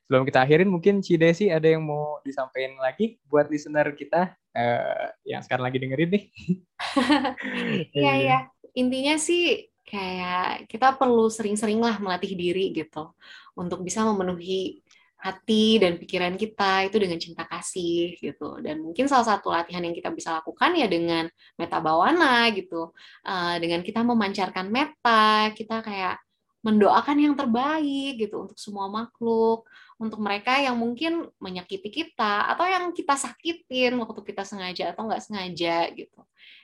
Sebelum 0.10 0.26
kita 0.26 0.42
akhirin 0.42 0.72
mungkin 0.72 1.06
Ci 1.06 1.22
Desi 1.22 1.54
ada 1.54 1.70
yang 1.70 1.86
mau 1.86 2.18
disampaikan 2.26 2.82
lagi 2.82 3.22
buat 3.30 3.46
listener 3.46 3.94
kita 3.94 4.34
uh, 4.58 5.08
yang 5.22 5.46
sekarang 5.46 5.70
lagi 5.70 5.78
dengerin 5.78 6.10
nih. 6.10 6.24
Iya 7.94 8.14
iya. 8.18 8.38
Intinya 8.74 9.20
sih 9.22 9.70
kayak 9.86 10.70
kita 10.70 10.98
perlu 10.98 11.30
sering-sering 11.30 11.82
lah 11.82 11.98
melatih 11.98 12.34
diri 12.38 12.74
gitu 12.74 13.14
untuk 13.58 13.82
bisa 13.82 14.06
memenuhi 14.06 14.82
hati 15.20 15.84
dan 15.84 16.00
pikiran 16.00 16.40
kita 16.40 16.88
itu 16.88 16.96
dengan 16.96 17.20
cinta 17.20 17.44
kasih 17.44 18.16
gitu. 18.18 18.64
Dan 18.64 18.80
mungkin 18.80 19.12
salah 19.12 19.36
satu 19.36 19.52
latihan 19.52 19.84
yang 19.84 19.92
kita 19.92 20.10
bisa 20.16 20.40
lakukan 20.40 20.72
ya 20.80 20.88
dengan 20.88 21.28
meta 21.60 21.84
bawana 21.84 22.48
gitu. 22.56 22.96
Uh, 23.28 23.60
dengan 23.60 23.84
kita 23.84 24.00
memancarkan 24.02 24.72
meta 24.72 25.52
kita 25.52 25.84
kayak 25.84 26.16
mendoakan 26.60 27.18
yang 27.24 27.36
terbaik 27.40 28.20
gitu 28.20 28.44
untuk 28.44 28.60
semua 28.60 28.92
makhluk 28.92 29.64
untuk 29.96 30.20
mereka 30.20 30.60
yang 30.60 30.76
mungkin 30.76 31.28
menyakiti 31.40 31.88
kita 31.88 32.52
atau 32.52 32.68
yang 32.68 32.92
kita 32.92 33.16
sakitin 33.16 33.96
waktu 34.00 34.20
kita 34.24 34.44
sengaja 34.44 34.92
atau 34.96 35.08
nggak 35.08 35.24
sengaja 35.24 35.88
gitu. 35.96 36.20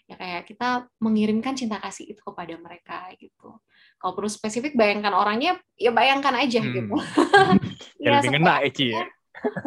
Ya 0.07 0.15
kayak 0.15 0.47
kita 0.47 0.87
mengirimkan 0.99 1.55
cinta 1.55 1.79
kasih 1.79 2.11
itu 2.15 2.21
kepada 2.23 2.55
mereka 2.59 3.07
gitu 3.19 3.59
kalau 3.99 4.13
perlu 4.13 4.29
spesifik 4.29 4.77
bayangkan 4.77 5.15
orangnya 5.15 5.57
ya 5.79 5.91
bayangkan 5.91 6.35
aja 6.35 6.61
hmm. 6.61 6.73
gitu. 6.73 6.95
Ya, 7.95 8.21
lebih 8.21 8.37
ngena 8.37 8.61
Eci 8.61 8.93
ya? 8.93 9.01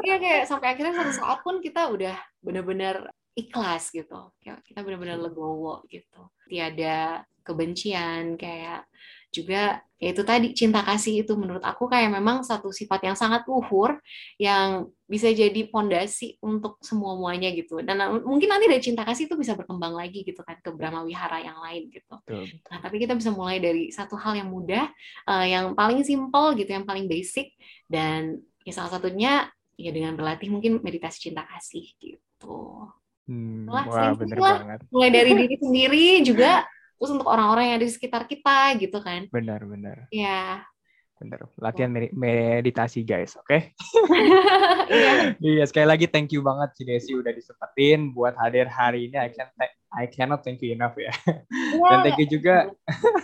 iya 0.06 0.14
kayak 0.22 0.46
sampai 0.46 0.70
akhirnya 0.70 0.94
satu 0.94 1.10
saat 1.10 1.38
pun 1.42 1.58
kita 1.58 1.90
udah 1.90 2.14
benar-benar 2.38 3.10
ikhlas 3.34 3.90
gitu. 3.90 4.30
Kita 4.38 4.86
benar-benar 4.86 5.18
legowo 5.18 5.82
gitu. 5.90 6.30
Tiada 6.46 7.26
kebencian 7.42 8.38
kayak 8.38 8.86
juga 9.28 9.84
ya 9.98 10.14
itu 10.14 10.22
tadi 10.22 10.54
cinta 10.54 10.80
kasih 10.86 11.26
itu 11.26 11.34
menurut 11.34 11.60
aku 11.60 11.90
kayak 11.90 12.14
memang 12.14 12.46
satu 12.46 12.70
sifat 12.70 13.02
yang 13.02 13.16
sangat 13.18 13.42
luhur 13.50 13.98
yang 14.38 14.86
bisa 15.10 15.26
jadi 15.34 15.66
pondasi 15.66 16.38
untuk 16.38 16.78
semua 16.86 17.18
muanya 17.18 17.50
gitu. 17.50 17.82
Dan 17.82 17.98
mungkin 18.22 18.46
nanti 18.46 18.70
dari 18.70 18.78
cinta 18.78 19.02
kasih 19.02 19.26
itu 19.26 19.34
bisa 19.34 19.58
berkembang 19.58 19.98
lagi 19.98 20.22
gitu 20.22 20.40
kan 20.46 20.54
ke 20.62 20.70
Brahma 20.70 21.02
Wihara 21.02 21.42
yang 21.42 21.58
lain 21.58 21.90
gitu. 21.90 22.14
Nah 22.70 22.78
tapi 22.78 23.02
kita 23.02 23.18
bisa 23.18 23.34
mulai 23.34 23.58
dari 23.58 23.90
satu 23.90 24.14
hal 24.14 24.38
yang 24.38 24.48
mudah 24.48 24.86
uh, 25.26 25.46
yang 25.46 25.74
paling 25.74 26.06
simple 26.06 26.54
gitu 26.54 26.70
yang 26.70 26.86
paling 26.86 27.10
basic. 27.10 27.58
Dan 27.90 28.38
ya 28.62 28.70
salah 28.70 28.94
satunya 28.94 29.50
ya 29.74 29.90
dengan 29.90 30.14
berlatih 30.14 30.46
mungkin 30.54 30.78
meditasi 30.78 31.30
cinta 31.30 31.42
kasih 31.42 31.90
gitu. 31.98 32.86
Hmm, 33.28 33.68
wah, 33.68 34.16
bener 34.16 34.38
lah. 34.40 34.56
banget. 34.64 34.80
Mulai 34.88 35.10
dari 35.12 35.30
diri 35.36 35.56
sendiri 35.64 36.06
juga 36.24 36.64
terus 36.98 37.10
untuk 37.14 37.30
orang-orang 37.30 37.70
yang 37.70 37.76
ada 37.78 37.86
di 37.86 37.94
sekitar 37.94 38.26
kita 38.26 38.74
gitu 38.82 38.98
kan 38.98 39.30
benar 39.30 39.62
benar 39.62 40.10
ya 40.10 40.66
benar 41.18 41.50
latihan 41.58 41.90
meditasi 41.94 43.02
guys 43.02 43.34
oke 43.34 43.46
okay? 43.46 43.60
iya. 44.90 45.34
iya 45.38 45.64
sekali 45.66 45.86
lagi 45.86 46.06
thank 46.06 46.30
you 46.30 46.42
banget 46.42 46.70
si 46.78 46.82
Desi 46.86 47.10
udah 47.14 47.34
disempatin 47.34 48.14
buat 48.14 48.38
hadir 48.38 48.70
hari 48.70 49.10
ini 49.10 49.18
I 49.18 49.30
can 49.34 49.50
I 49.94 50.06
cannot 50.06 50.46
thank 50.46 50.62
you 50.62 50.74
enough 50.74 50.94
ya 50.94 51.10
yeah. 51.26 51.90
dan 51.90 51.98
thank 52.06 52.18
you 52.22 52.28
juga 52.30 52.70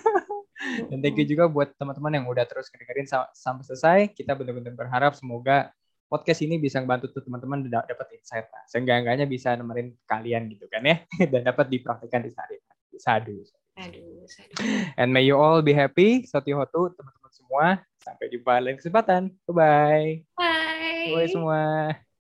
dan 0.91 0.99
thank 1.03 1.19
you 1.19 1.27
juga 1.27 1.47
buat 1.47 1.71
teman-teman 1.79 2.19
yang 2.19 2.27
udah 2.27 2.43
terus 2.51 2.67
dengerin 2.75 3.07
sampai 3.31 3.63
selesai 3.63 3.99
kita 4.11 4.35
benar-benar 4.35 4.75
berharap 4.75 5.15
semoga 5.15 5.71
podcast 6.15 6.47
ini 6.47 6.63
bisa 6.63 6.79
membantu 6.79 7.11
tuh 7.11 7.27
teman-teman 7.27 7.67
dapat 7.67 8.07
insight 8.15 8.47
lah. 8.47 8.63
Seenggak-enggaknya 8.71 9.27
bisa 9.27 9.57
nemenin 9.59 9.99
kalian 10.07 10.47
gitu 10.53 10.71
kan 10.71 10.87
ya 10.87 11.03
dan 11.33 11.43
dapat 11.43 11.67
dipraktikkan 11.67 12.23
di 12.23 12.31
sehari 12.31 12.57
Sadu. 12.95 13.43
Aduh, 13.75 14.23
And 14.95 15.11
may 15.11 15.27
you 15.27 15.35
all 15.35 15.59
be 15.59 15.75
happy. 15.75 16.23
Soti 16.31 16.55
Hotu, 16.55 16.95
teman-teman 16.95 17.33
semua. 17.35 17.67
Sampai 17.99 18.31
jumpa 18.31 18.63
lain 18.63 18.79
kesempatan. 18.79 19.35
Bye-bye. 19.51 20.23
Bye. 20.39 21.11
Bye 21.11 21.29
semua. 21.31 21.99